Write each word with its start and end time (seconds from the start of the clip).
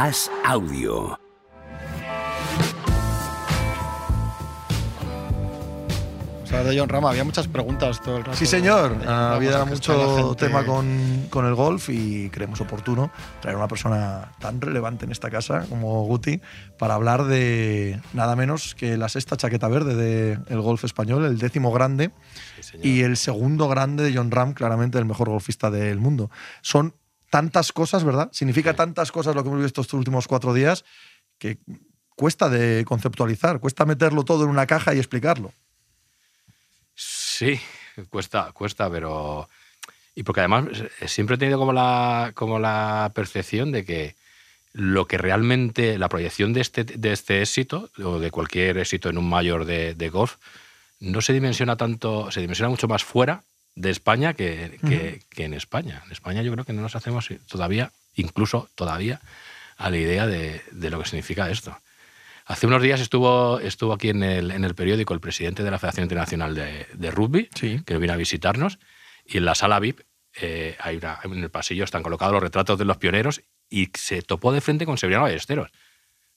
As 0.00 0.30
Audio. 0.44 1.18
Vamos 6.38 6.52
a 6.52 6.58
hablar 6.58 6.72
de 6.72 6.80
John 6.80 6.88
Rama. 6.88 7.10
Había 7.10 7.24
muchas 7.24 7.46
preguntas 7.48 8.00
todo 8.00 8.16
el 8.16 8.24
rato. 8.24 8.36
Sí, 8.38 8.46
señor. 8.46 8.96
Ah, 9.06 9.34
había 9.34 9.62
mucho 9.66 10.16
gente- 10.16 10.46
tema 10.46 10.64
con, 10.64 11.26
con 11.28 11.44
el 11.44 11.54
golf 11.54 11.90
y 11.90 12.30
creemos 12.30 12.60
oportuno 12.62 13.10
traer 13.40 13.56
a 13.56 13.58
una 13.58 13.68
persona 13.68 14.32
tan 14.40 14.60
relevante 14.60 15.04
en 15.04 15.12
esta 15.12 15.30
casa 15.30 15.66
como 15.68 16.02
Guti 16.06 16.40
para 16.78 16.94
hablar 16.94 17.24
de 17.24 18.00
nada 18.14 18.34
menos 18.36 18.74
que 18.74 18.96
la 18.96 19.08
sexta 19.10 19.36
chaqueta 19.36 19.68
verde 19.68 19.94
del 20.38 20.60
golf 20.62 20.82
español, 20.84 21.26
el 21.26 21.38
décimo 21.38 21.72
grande 21.72 22.10
y 22.82 23.02
el 23.02 23.16
segundo 23.18 23.68
grande 23.68 24.02
de 24.02 24.16
John 24.16 24.30
Ram, 24.30 24.54
claramente 24.54 24.98
el 24.98 25.04
mejor 25.04 25.28
golfista 25.28 25.70
del 25.70 25.98
mundo. 25.98 26.30
Son 26.62 26.94
tantas 27.30 27.72
cosas, 27.72 28.04
¿verdad? 28.04 28.28
Significa 28.32 28.74
tantas 28.74 29.12
cosas 29.12 29.34
lo 29.34 29.42
que 29.42 29.48
hemos 29.48 29.62
visto 29.62 29.80
estos 29.80 29.94
últimos 29.94 30.26
cuatro 30.26 30.52
días 30.52 30.84
que 31.38 31.58
cuesta 32.16 32.50
de 32.50 32.84
conceptualizar, 32.84 33.60
cuesta 33.60 33.86
meterlo 33.86 34.24
todo 34.24 34.44
en 34.44 34.50
una 34.50 34.66
caja 34.66 34.94
y 34.94 34.98
explicarlo. 34.98 35.54
Sí, 36.94 37.58
cuesta, 38.10 38.52
cuesta, 38.52 38.90
pero. 38.90 39.48
Y 40.14 40.22
porque 40.24 40.40
además 40.40 40.66
eh, 41.00 41.08
siempre 41.08 41.36
he 41.36 41.38
tenido 41.38 41.58
como 41.58 41.72
la, 41.72 42.32
como 42.34 42.58
la 42.58 43.10
percepción 43.14 43.72
de 43.72 43.84
que 43.86 44.16
lo 44.72 45.06
que 45.06 45.16
realmente. 45.16 45.96
La 45.96 46.10
proyección 46.10 46.52
de 46.52 46.60
este, 46.60 46.84
de 46.84 47.12
este 47.12 47.40
éxito, 47.40 47.88
o 48.04 48.18
de 48.18 48.30
cualquier 48.30 48.76
éxito 48.76 49.08
en 49.08 49.16
un 49.16 49.28
mayor 49.28 49.64
de, 49.64 49.94
de 49.94 50.10
golf, 50.10 50.36
no 50.98 51.22
se 51.22 51.32
dimensiona 51.32 51.76
tanto. 51.76 52.30
Se 52.30 52.40
dimensiona 52.40 52.68
mucho 52.68 52.88
más 52.88 53.02
fuera 53.02 53.44
de 53.80 53.90
España 53.90 54.34
que, 54.34 54.78
que- 54.86 55.22
que 55.30 55.44
en 55.44 55.54
España. 55.54 56.02
En 56.06 56.12
España 56.12 56.42
yo 56.42 56.52
creo 56.52 56.64
que 56.64 56.72
no 56.72 56.82
nos 56.82 56.96
hacemos 56.96 57.28
todavía, 57.48 57.92
incluso 58.14 58.68
todavía, 58.74 59.20
a 59.76 59.90
la 59.90 59.96
idea 59.96 60.26
de, 60.26 60.62
de 60.72 60.90
lo 60.90 60.98
que 61.02 61.08
significa 61.08 61.50
esto. 61.50 61.76
Hace 62.46 62.66
unos 62.66 62.82
días 62.82 63.00
estuvo, 63.00 63.60
estuvo 63.60 63.92
aquí 63.92 64.08
en 64.10 64.22
el, 64.22 64.50
en 64.50 64.64
el 64.64 64.74
periódico 64.74 65.14
el 65.14 65.20
presidente 65.20 65.62
de 65.62 65.70
la 65.70 65.78
Federación 65.78 66.04
Internacional 66.04 66.54
de, 66.54 66.86
de 66.92 67.10
Rugby, 67.10 67.48
Sí. 67.54 67.80
que 67.86 67.96
vino 67.98 68.12
a 68.12 68.16
visitarnos, 68.16 68.78
y 69.24 69.38
en 69.38 69.44
la 69.44 69.54
sala 69.54 69.78
VIP, 69.80 70.00
eh, 70.40 70.76
hay 70.80 70.96
una- 70.96 71.18
en 71.24 71.42
el 71.42 71.50
pasillo 71.50 71.84
están 71.84 72.02
colocados 72.02 72.32
los 72.34 72.42
retratos 72.42 72.78
de 72.78 72.84
los 72.84 72.96
pioneros, 72.98 73.40
y 73.68 73.88
se 73.94 74.22
topó 74.22 74.52
de 74.52 74.60
frente 74.60 74.84
con 74.84 74.98
Severiano 74.98 75.24
Ballesteros. 75.24 75.70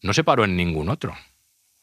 No 0.02 0.14
se 0.14 0.24
paró 0.24 0.44
en 0.46 0.56
ningún 0.56 0.90
otro. 0.90 1.16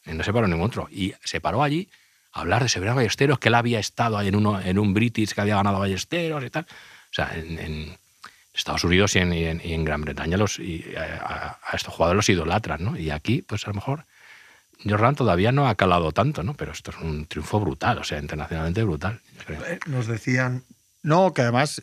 Eh, 0.05 0.15
No 0.15 0.23
se 0.23 0.33
paró 0.33 0.45
en 0.47 0.53
ningún 0.53 0.67
otro. 0.69 0.89
Y 0.91 1.13
se 1.25 1.41
paró 1.41 1.63
allí 1.63 1.89
hablar 2.33 2.63
de 2.63 2.69
Severiano 2.69 2.97
Ballesteros, 2.97 3.39
que 3.39 3.49
él 3.49 3.55
había 3.55 3.79
estado 3.79 4.21
en, 4.21 4.37
uno, 4.37 4.61
en 4.61 4.79
un 4.79 4.95
British 4.95 5.33
que 5.33 5.41
había 5.41 5.57
ganado 5.57 5.79
Ballesteros 5.79 6.45
y 6.45 6.51
tal. 6.51 6.65
O 6.65 7.15
sea, 7.15 7.33
en, 7.35 7.99
Estados 8.53 8.85
Unidos 8.85 9.15
y 9.17 9.21
en, 9.21 9.85
Gran 9.85 10.03
Bretaña 10.03 10.37
los, 10.37 10.59
y 10.59 10.85
a, 10.97 11.59
estos 11.73 11.95
jugadores 11.95 12.17
los 12.17 12.29
idolatran, 12.29 12.85
¿no? 12.85 12.99
Y 12.99 13.11
aquí, 13.11 13.43
pues 13.43 13.65
a 13.65 13.71
lo 13.71 13.75
mejor 13.75 14.05
Jordan 14.85 15.15
todavía 15.15 15.53
no 15.53 15.69
ha 15.69 15.75
calado 15.77 16.13
tanto, 16.13 16.43
¿no? 16.43 16.55
Pero 16.55 16.73
esto 16.73 16.91
es 16.91 16.99
un 16.99 17.27
triunfo 17.27 17.61
brutal, 17.61 17.99
o 17.99 18.05
sea, 18.05 18.19
internacionalmente 18.19 18.83
brutal. 18.83 19.21
Eh, 19.49 19.79
Nos 19.87 20.09
decían, 20.09 20.65
No, 21.03 21.33
que 21.33 21.43
además 21.43 21.83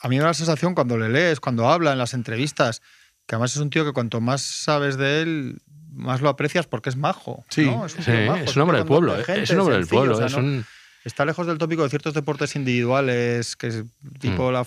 a 0.00 0.08
mí 0.08 0.16
me 0.16 0.22
da 0.22 0.28
la 0.28 0.34
sensación 0.34 0.74
cuando 0.74 0.98
le 0.98 1.08
lees, 1.08 1.40
cuando 1.40 1.68
habla 1.68 1.92
en 1.92 1.98
las 1.98 2.14
entrevistas, 2.14 2.82
que 3.26 3.34
además 3.34 3.54
es 3.54 3.58
un 3.58 3.70
tío 3.70 3.84
que 3.84 3.92
cuanto 3.92 4.20
más 4.20 4.42
sabes 4.42 4.96
de 4.96 5.22
él, 5.22 5.62
más 5.92 6.20
lo 6.20 6.28
aprecias 6.28 6.66
porque 6.66 6.88
es 6.90 6.96
majo. 6.96 7.44
Sí, 7.48 7.64
¿no? 7.66 7.86
Es 7.86 7.94
un, 7.96 8.02
Sí, 8.04 8.10
majo, 8.26 8.44
es 8.44 8.56
un 8.56 8.62
hombre 8.62 8.78
del 8.78 8.86
pueblo, 8.86 9.18
¿eh? 9.18 9.24
gente, 9.24 9.42
es 9.42 9.50
un 9.50 9.60
hombre 9.60 9.76
del 9.76 9.86
pueblo. 9.86 10.14
o 10.14 10.16
sea, 10.18 10.26
es 10.26 10.32
no- 10.32 10.38
un, 10.38 10.64
Está 11.04 11.24
lejos 11.24 11.46
del 11.46 11.58
tópico 11.58 11.84
de 11.84 11.88
ciertos 11.88 12.12
deportes 12.12 12.54
individuales, 12.56 13.56
que 13.56 13.68
es 13.68 13.84
Mm. 13.84 14.18
tipo 14.18 14.50
la, 14.52 14.66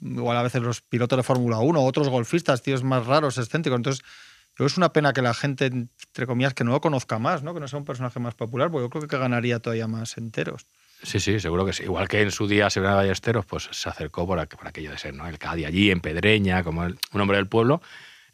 igual 0.00 0.36
a 0.36 0.42
veces 0.42 0.62
los 0.62 0.80
pilotos 0.80 1.16
de 1.16 1.22
Fórmula 1.22 1.58
1, 1.58 1.82
otros 1.84 2.08
golfistas, 2.08 2.62
tíos 2.62 2.82
más 2.82 3.04
raros, 3.06 3.36
excéntricos. 3.36 3.76
Entonces, 3.78 4.02
yo 4.02 4.54
creo 4.56 4.66
que 4.68 4.72
es 4.72 4.76
una 4.78 4.92
pena 4.92 5.12
que 5.12 5.22
la 5.22 5.34
gente, 5.34 5.66
entre 5.66 6.26
comillas, 6.26 6.54
que 6.54 6.64
no 6.64 6.70
lo 6.72 6.80
conozca 6.80 7.18
más, 7.18 7.42
¿no? 7.42 7.52
que 7.52 7.60
no 7.60 7.68
sea 7.68 7.78
un 7.78 7.84
personaje 7.84 8.20
más 8.20 8.34
popular, 8.34 8.70
porque 8.70 8.84
yo 8.84 8.90
creo 8.90 9.06
que 9.08 9.18
ganaría 9.18 9.58
todavía 9.58 9.86
más 9.88 10.16
enteros. 10.16 10.66
Sí, 11.02 11.18
sí, 11.20 11.40
seguro 11.40 11.66
que 11.66 11.72
sí. 11.72 11.82
Igual 11.82 12.06
que 12.08 12.22
en 12.22 12.30
su 12.30 12.46
día 12.46 12.70
Severiano 12.70 12.98
Ballesteros 12.98 13.44
pues, 13.44 13.68
se 13.72 13.88
acercó 13.88 14.24
por, 14.26 14.38
aqu- 14.38 14.56
por 14.56 14.68
aquello 14.68 14.92
de 14.92 14.98
ser 14.98 15.14
¿no? 15.14 15.26
el 15.26 15.38
Cádiz 15.38 15.66
allí, 15.66 15.90
en 15.90 16.00
Pedreña, 16.00 16.62
como 16.62 16.84
el- 16.84 16.96
un 17.12 17.20
hombre 17.20 17.38
del 17.38 17.48
pueblo. 17.48 17.82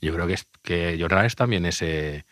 Yo 0.01 0.13
creo 0.15 0.27
que, 0.27 0.35
es, 0.35 0.47
que 0.63 0.97
Jordan 1.01 1.25
es 1.27 1.35
también 1.37 1.65
ese, 1.67 2.25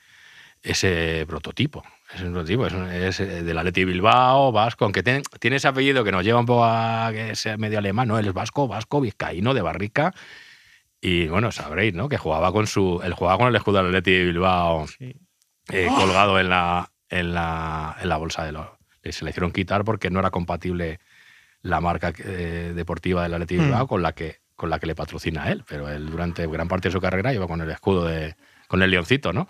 ese 0.63 1.25
prototipo. 1.27 1.83
Es 2.15 2.21
un 2.23 2.33
prototipo, 2.33 2.67
es, 2.67 2.73
un- 2.73 2.89
es 2.91 3.21
eh, 3.21 3.43
del 3.43 3.59
Atleti 3.59 3.85
Bilbao, 3.85 4.53
vasco, 4.53 4.85
aunque 4.85 5.03
tiene, 5.03 5.23
tiene 5.41 5.57
ese 5.57 5.69
apellido 5.69 6.05
que 6.05 6.13
nos 6.13 6.25
lleva 6.25 6.39
un 6.41 6.47
poco 6.47 6.65
a 6.65 7.11
que 7.13 7.35
sea 7.35 7.57
medio 7.57 7.79
alemán, 7.79 8.09
¿no? 8.09 8.19
Él 8.19 8.27
es 8.29 8.33
vasco, 8.33 8.69
vasco, 8.69 9.01
vizcaíno, 9.01 9.55
de 9.55 9.63
Barrica. 9.63 10.15
Y 11.01 11.29
bueno, 11.29 11.53
sabréis, 11.53 11.95
¿no? 11.95 12.09
Que 12.09 12.17
jugaba 12.19 12.53
con 12.53 12.67
su. 12.67 13.01
Él 13.05 13.13
jugaba 13.15 13.39
con 13.39 13.49
el 13.49 13.57
escudo 13.57 13.79
del 13.79 13.87
Atleti 13.89 14.25
Bilbao 14.25 14.87
Sí. 14.89 15.15
eh, 15.73 15.89
colgado 15.95 16.39
en 16.41 16.49
la, 16.49 16.91
en, 17.11 17.35
la, 17.35 17.97
en 18.01 18.09
la 18.09 18.17
bolsa 18.17 18.45
de 18.45 18.53
los. 18.53 18.67
Se 19.11 19.25
le 19.25 19.31
hicieron 19.31 19.53
quitar 19.53 19.85
porque 19.85 20.11
no 20.11 20.19
era 20.19 20.31
compatible 20.31 20.99
la 21.63 21.81
marca 21.81 22.13
eh, 22.19 22.73
deportiva 22.75 23.23
del 23.23 23.35
Athletic 23.35 23.61
Bilbao 23.61 23.87
con 23.87 24.03
la 24.03 24.13
que 24.13 24.41
con 24.57 24.69
la 24.71 24.79
que 24.81 24.87
le 24.87 24.95
patrocina 24.95 25.45
a 25.45 25.53
él. 25.53 25.65
Pero 25.69 25.89
él 25.89 26.11
durante 26.11 26.47
gran 26.47 26.67
parte 26.67 26.89
de 26.89 26.93
su 26.93 27.01
carrera 27.01 27.33
iba 27.33 27.47
con 27.47 27.61
el 27.61 27.71
escudo 27.71 28.05
de. 28.07 28.35
con 28.67 28.83
el 28.83 28.91
leoncito, 28.91 29.33
¿no? 29.33 29.49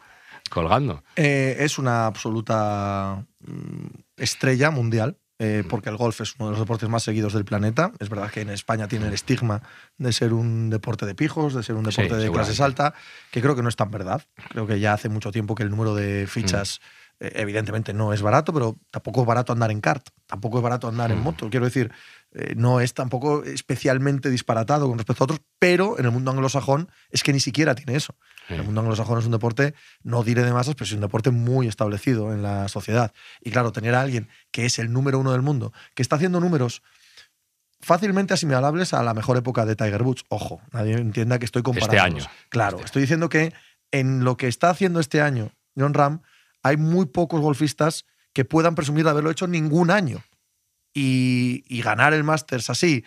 Colgando. 0.51 1.03
Eh, 1.17 1.57
es 1.61 1.79
una 1.79 2.07
absoluta 2.07 3.25
mm, 3.41 3.87
estrella 4.17 4.71
mundial, 4.71 5.19
eh, 5.39 5.65
porque 5.69 5.89
el 5.91 5.97
golf 5.97 6.21
es 6.21 6.35
uno 6.39 6.47
de 6.47 6.51
los 6.53 6.61
deportes 6.61 6.89
más 6.89 7.03
seguidos 7.03 7.33
del 7.35 7.45
planeta. 7.45 7.93
Es 7.99 8.09
verdad 8.09 8.31
que 8.31 8.41
en 8.43 8.51
España 8.51 8.89
tiene 8.89 9.07
el 9.09 9.13
estigma 9.13 9.63
de 9.99 10.13
ser 10.13 10.33
un 10.33 10.71
deporte 10.71 11.05
de 11.05 11.15
pijos, 11.15 11.53
de 11.55 11.63
ser 11.63 11.75
un 11.75 11.85
Sí, 11.91 12.03
deporte 12.03 12.23
de 12.23 12.31
clase 12.31 12.53
seguramente. 12.53 12.83
alta, 12.83 12.95
que 13.31 13.43
creo 13.43 13.57
que 13.57 13.63
no 13.63 13.69
es 13.69 13.77
tan 13.77 13.91
verdad. 13.91 14.23
Creo 14.51 14.67
que 14.67 14.79
ya 14.81 14.93
hace 14.93 15.09
mucho 15.09 15.33
tiempo 15.33 15.55
que 15.55 15.63
el 15.65 15.71
número 15.71 15.95
de 15.95 16.27
fichas, 16.29 16.79
eh, 16.79 16.81
evidentemente, 17.21 17.93
no 17.95 18.13
es 18.13 18.21
barato, 18.23 18.53
pero 18.53 18.77
tampoco 18.91 19.23
es 19.23 19.27
barato 19.27 19.53
andar 19.53 19.71
en 19.71 19.81
kart, 19.81 20.07
tampoco 20.27 20.59
es 20.59 20.63
barato 20.63 20.87
andar 20.89 21.11
en 21.13 21.19
Mm. 21.21 21.23
moto. 21.23 21.49
Quiero 21.51 21.65
decir, 21.65 21.91
eh, 22.33 22.55
no 22.57 22.81
es 22.81 22.93
tampoco 22.93 23.43
especialmente 23.45 24.29
disparatado 24.29 24.87
con 24.89 24.99
respecto 24.99 25.23
a 25.23 25.27
otros, 25.27 25.41
pero 25.59 25.99
en 25.99 26.05
el 26.05 26.11
mundo 26.11 26.31
anglosajón 26.31 26.91
es 27.11 27.23
que 27.23 27.33
ni 27.33 27.41
siquiera 27.41 27.75
tiene 27.75 27.97
eso. 27.97 28.15
Sí. 28.49 28.55
El 28.55 28.65
mundo 28.65 28.83
anglosajón 28.83 29.19
es 29.19 29.25
un 29.25 29.33
deporte, 29.33 29.75
no 30.03 30.23
diré 30.25 30.43
de 30.45 30.53
masas, 30.53 30.75
pero 30.75 30.85
es 30.85 30.93
un 30.93 31.01
deporte 31.01 31.31
muy 31.31 31.69
establecido 31.69 32.33
en 32.35 32.43
la 32.43 32.69
sociedad. 32.69 33.13
Y 33.41 33.51
claro, 33.51 33.73
tener 33.73 33.95
a 33.95 34.03
alguien 34.03 34.29
que 34.51 34.67
es 34.67 34.79
el 34.79 34.93
número 34.93 35.19
uno 35.19 35.33
del 35.33 35.43
mundo, 35.43 35.73
que 35.95 36.03
está 36.03 36.17
haciendo 36.17 36.39
números 36.41 36.83
fácilmente 37.81 38.35
asimilables 38.35 38.95
a 38.95 39.03
la 39.03 39.15
mejor 39.15 39.37
época 39.37 39.65
de 39.65 39.77
Tiger 39.77 40.03
Woods. 40.03 40.25
Ojo, 40.29 40.61
nadie 40.73 40.95
entienda 40.95 41.39
que 41.39 41.45
estoy 41.45 41.63
comparando. 41.63 42.03
año. 42.03 42.25
Claro, 42.49 42.77
Este. 42.79 42.87
estoy 42.87 43.03
diciendo 43.03 43.29
que 43.29 43.53
en 43.93 44.25
lo 44.25 44.37
que 44.37 44.49
está 44.49 44.71
haciendo 44.71 44.99
este 45.01 45.21
año 45.21 45.53
John 45.79 45.95
Ram, 45.95 46.23
hay 46.67 46.77
muy 46.77 47.07
pocos 47.07 47.41
golfistas 47.41 48.05
que 48.33 48.45
puedan 48.45 48.75
presumir 48.75 49.05
de 49.05 49.11
haberlo 49.11 49.31
hecho 49.31 49.47
ningún 49.47 49.91
año. 49.91 50.23
Y, 50.93 51.65
y 51.69 51.83
ganar 51.83 52.15
el 52.15 52.25
Masters 52.25 52.71
así, 52.71 53.05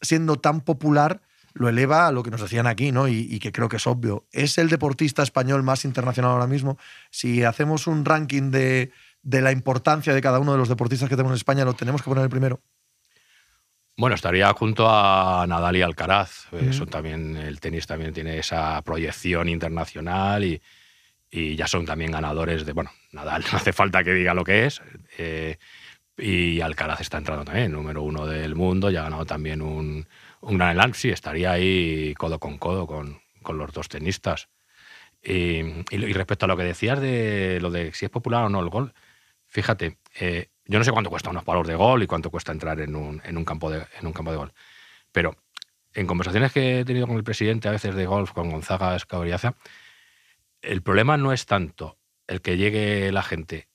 siendo 0.00 0.36
tan 0.36 0.62
popular, 0.62 1.20
lo 1.52 1.68
eleva 1.68 2.06
a 2.06 2.12
lo 2.12 2.22
que 2.22 2.30
nos 2.30 2.40
decían 2.40 2.66
aquí, 2.66 2.92
¿no? 2.92 3.08
Y, 3.08 3.26
y 3.30 3.38
que 3.38 3.52
creo 3.52 3.68
que 3.68 3.76
es 3.76 3.86
obvio. 3.86 4.26
Es 4.32 4.58
el 4.58 4.68
deportista 4.68 5.22
español 5.22 5.62
más 5.62 5.84
internacional 5.84 6.32
ahora 6.32 6.46
mismo. 6.46 6.78
Si 7.10 7.44
hacemos 7.44 7.86
un 7.86 8.04
ranking 8.04 8.50
de, 8.50 8.90
de 9.22 9.40
la 9.40 9.52
importancia 9.52 10.14
de 10.14 10.20
cada 10.20 10.38
uno 10.38 10.52
de 10.52 10.58
los 10.58 10.68
deportistas 10.68 11.08
que 11.08 11.16
tenemos 11.16 11.32
en 11.32 11.36
España, 11.36 11.64
lo 11.64 11.74
tenemos 11.74 12.02
que 12.02 12.08
poner 12.08 12.24
el 12.24 12.30
primero. 12.30 12.60
Bueno, 13.98 14.14
estaría 14.14 14.52
junto 14.52 14.86
a 14.88 15.46
Nadal 15.48 15.76
y 15.76 15.82
Alcaraz. 15.82 16.52
Eso 16.52 16.86
también, 16.86 17.34
el 17.36 17.60
tenis 17.60 17.86
también 17.86 18.12
tiene 18.12 18.38
esa 18.38 18.80
proyección 18.82 19.48
internacional 19.48 20.44
y, 20.44 20.60
y 21.36 21.54
ya 21.54 21.66
son 21.66 21.84
también 21.84 22.10
ganadores 22.10 22.64
de. 22.64 22.72
Bueno, 22.72 22.90
Nadal 23.12 23.44
no 23.52 23.58
hace 23.58 23.72
falta 23.72 24.02
que 24.02 24.14
diga 24.14 24.34
lo 24.34 24.44
que 24.44 24.66
es. 24.66 24.80
eh, 25.18 25.58
y 26.18 26.62
Alcaraz 26.62 27.02
está 27.02 27.18
entrando 27.18 27.44
también, 27.44 27.72
número 27.72 28.02
uno 28.02 28.24
del 28.26 28.54
mundo, 28.54 28.90
ya 28.90 29.00
ha 29.00 29.04
ganado 29.04 29.26
también 29.26 29.60
un, 29.60 30.08
un 30.40 30.56
Grand 30.56 30.72
Slam. 30.72 30.94
Sí, 30.94 31.10
estaría 31.10 31.52
ahí 31.52 32.14
codo 32.14 32.38
con 32.38 32.56
codo 32.56 32.86
con, 32.86 33.20
con 33.42 33.58
los 33.58 33.70
dos 33.72 33.88
tenistas. 33.88 34.48
Y 35.22 35.62
respecto 36.12 36.46
a 36.46 36.48
lo 36.48 36.56
que 36.56 36.62
decías 36.62 37.00
de 37.00 37.58
lo 37.60 37.70
de 37.70 37.92
si 37.92 38.04
es 38.06 38.10
popular 38.10 38.44
o 38.44 38.48
no 38.48 38.60
el 38.60 38.70
gol, 38.70 38.94
fíjate, 39.46 39.98
eh, 40.20 40.48
yo 40.64 40.78
no 40.78 40.84
sé 40.84 40.92
cuánto 40.92 41.10
cuesta 41.10 41.30
unos 41.30 41.44
palos 41.44 41.66
de 41.66 41.74
gol 41.74 42.02
y 42.02 42.06
cuánto 42.06 42.30
cuesta 42.30 42.52
entrar 42.52 42.80
en 42.80 42.94
un, 42.94 43.20
en 43.24 43.36
un 43.36 43.44
campo, 43.44 43.70
de, 43.70 43.86
en 44.00 44.06
un 44.06 44.12
campo 44.12 44.30
de 44.30 44.36
gol, 44.36 44.52
pero 45.12 45.36
en 45.92 46.06
conversaciones 46.06 46.52
que 46.52 46.80
he 46.80 46.84
tenido 46.84 47.06
con 47.06 47.16
el 47.16 47.24
presidente 47.24 47.68
a 47.68 47.72
veces 47.72 47.94
de 47.94 48.06
golf, 48.06 48.32
con 48.32 48.50
Gonzaga 48.50 48.94
Escabriaza, 48.94 49.54
el 50.66 50.82
problema 50.82 51.16
no 51.16 51.32
es 51.32 51.46
tanto 51.46 51.98
el 52.26 52.40
que 52.40 52.56
llegue 52.56 53.12
la 53.12 53.22
gente, 53.22 53.68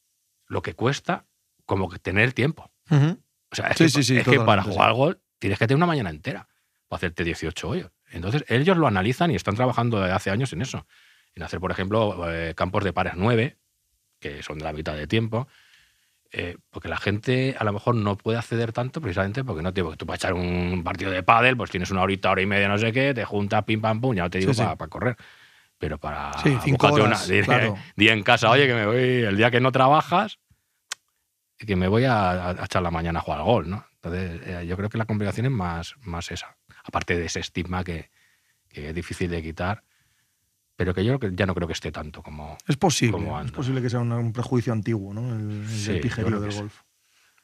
lo 0.48 0.62
que 0.62 0.74
cuesta, 0.74 1.26
como 1.66 1.90
que 1.90 2.00
tener 2.00 2.34
tiempo. 2.34 2.72
O 2.90 3.56
sea, 3.56 3.68
es, 3.68 3.78
Sí, 3.78 3.84
que, 3.86 3.90
sí, 3.90 4.04
sí, 4.04 4.18
es 4.18 4.28
que 4.28 4.40
para 4.40 4.64
jugar 4.64 4.90
al 4.90 4.96
gol 4.96 5.22
tienes 5.40 5.58
que 5.58 5.68
tener 5.68 5.78
una 5.78 5.86
mañana 5.86 6.10
entera 6.10 6.48
para 6.88 6.98
hacerte 6.98 7.24
18 7.24 7.70
hoyos. 7.70 7.92
Entonces, 8.12 8.44
ellos 8.50 8.78
lo 8.78 8.88
analizan 8.88 9.32
y 9.32 9.36
están 9.36 9.56
trabajando 9.56 10.00
desde 10.02 10.14
hace 10.14 10.30
años 10.30 10.52
en 10.54 10.62
eso. 10.62 10.86
En 11.34 11.44
hacer, 11.44 11.62
por 11.62 11.72
ejemplo, 11.72 12.30
eh, 12.30 12.54
campos 12.56 12.84
de 12.84 12.92
pares 12.92 13.14
9, 13.16 13.58
que 14.20 14.44
son 14.44 14.58
de 14.58 14.66
la 14.66 14.74
mitad 14.74 14.94
de 14.96 15.08
tiempo. 15.08 15.48
eh, 16.34 16.58
porque 16.70 16.88
la 16.88 16.96
gente 16.98 17.56
a 17.60 17.64
lo 17.66 17.74
mejor 17.74 17.94
no 17.96 18.18
puede 18.18 18.38
acceder 18.38 18.72
tanto 18.72 19.02
precisamente 19.02 19.44
porque 19.44 19.62
no 19.62 19.74
tiene. 19.74 19.86
Porque 19.86 19.98
tú 19.98 20.06
para 20.06 20.16
echar 20.16 20.34
un 20.34 20.82
partido 20.84 21.12
de 21.12 21.24
pádel, 21.24 21.58
pues 21.58 21.70
tienes 21.72 21.92
una 21.92 22.02
horita, 22.04 22.32
hora 22.32 22.42
y 22.42 22.46
media, 22.46 22.70
no 22.70 22.78
sé 22.78 22.94
qué, 22.94 23.14
te 23.14 23.26
juntas, 23.26 23.64
pim, 23.66 23.82
pam, 23.82 24.00
pum, 24.00 24.16
ya 24.16 24.24
no 24.24 24.30
te 24.30 24.40
digo 24.40 24.54
para 24.54 24.90
correr. 24.90 25.18
Pero 25.82 25.98
para. 25.98 26.32
Sí, 26.44 26.56
cinco 26.64 26.88
horas, 26.94 27.28
día, 27.28 27.42
claro. 27.44 27.76
día 27.96 28.14
en 28.14 28.22
casa, 28.22 28.52
oye, 28.52 28.68
que 28.68 28.74
me 28.76 28.86
voy. 28.86 28.98
El 29.00 29.36
día 29.36 29.50
que 29.50 29.60
no 29.60 29.72
trabajas, 29.72 30.38
que 31.58 31.76
me 31.76 31.88
voy 31.88 32.06
a, 32.06 32.50
a 32.52 32.66
echar 32.66 32.84
la 32.84 32.92
mañana 32.92 33.18
a 33.18 33.22
jugar 33.24 33.40
al 33.40 33.46
gol, 33.46 33.68
¿no? 33.68 33.84
Entonces, 33.96 34.42
eh, 34.46 34.66
yo 34.68 34.78
creo 34.78 34.90
que 34.90 35.00
la 35.00 35.06
complicación 35.06 35.48
es 35.48 35.52
más, 35.52 35.96
más 36.02 36.30
esa. 36.32 36.56
Aparte 36.84 37.18
de 37.18 37.26
ese 37.26 37.40
estigma 37.40 37.84
que, 37.84 38.12
que 38.70 38.90
es 38.90 38.96
difícil 38.96 39.30
de 39.32 39.42
quitar, 39.42 39.84
pero 40.76 40.94
que 40.94 41.04
yo 41.04 41.20
ya 41.20 41.48
no 41.48 41.56
creo 41.56 41.68
que 41.68 41.74
esté 41.74 41.92
tanto 41.92 42.22
como. 42.22 42.58
Es 42.68 42.78
posible. 42.78 43.14
Como 43.14 43.42
Es 43.42 43.52
posible 43.52 43.82
que 43.82 43.90
sea 43.90 44.02
un, 44.02 44.12
un 44.12 44.34
prejuicio 44.34 44.72
antiguo, 44.74 45.16
¿no? 45.16 45.34
El, 45.36 45.62
el 45.64 45.68
Sí, 45.68 46.00
pijerío 46.00 46.40
del 46.40 46.52
sí. 46.52 46.60
golf. 46.60 46.82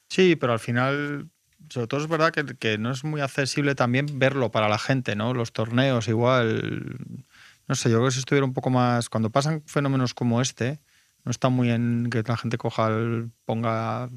Sí, 0.10 0.36
pero 0.36 0.54
al 0.54 0.60
final, 0.60 1.30
sobre 1.70 1.88
todo 1.88 2.02
es 2.02 2.08
verdad 2.08 2.32
que, 2.32 2.46
que 2.56 2.78
no 2.78 2.92
es 2.92 3.04
muy 3.04 3.22
accesible 3.22 3.74
también 3.74 4.06
verlo 4.20 4.52
para 4.52 4.70
la 4.70 4.78
gente, 4.78 5.16
¿no? 5.16 5.34
Los 5.34 5.54
torneos 5.54 6.08
igual, 6.08 6.98
no 7.68 7.76
sé, 7.76 7.90
yo 7.90 7.98
creo 7.98 8.08
que 8.08 8.14
si 8.14 8.20
estuviera 8.20 8.46
un 8.46 8.54
poco 8.54 8.70
más, 8.70 9.10
cuando 9.10 9.30
pasan 9.30 9.62
fenómenos 9.66 10.14
como 10.14 10.42
este, 10.42 10.80
no 11.26 11.32
está 11.32 11.50
muy 11.50 11.70
en 11.70 12.10
que 12.10 12.24
la 12.26 12.38
gente 12.38 12.58
coja, 12.58 12.88
el, 12.88 13.30
ponga 13.46 14.10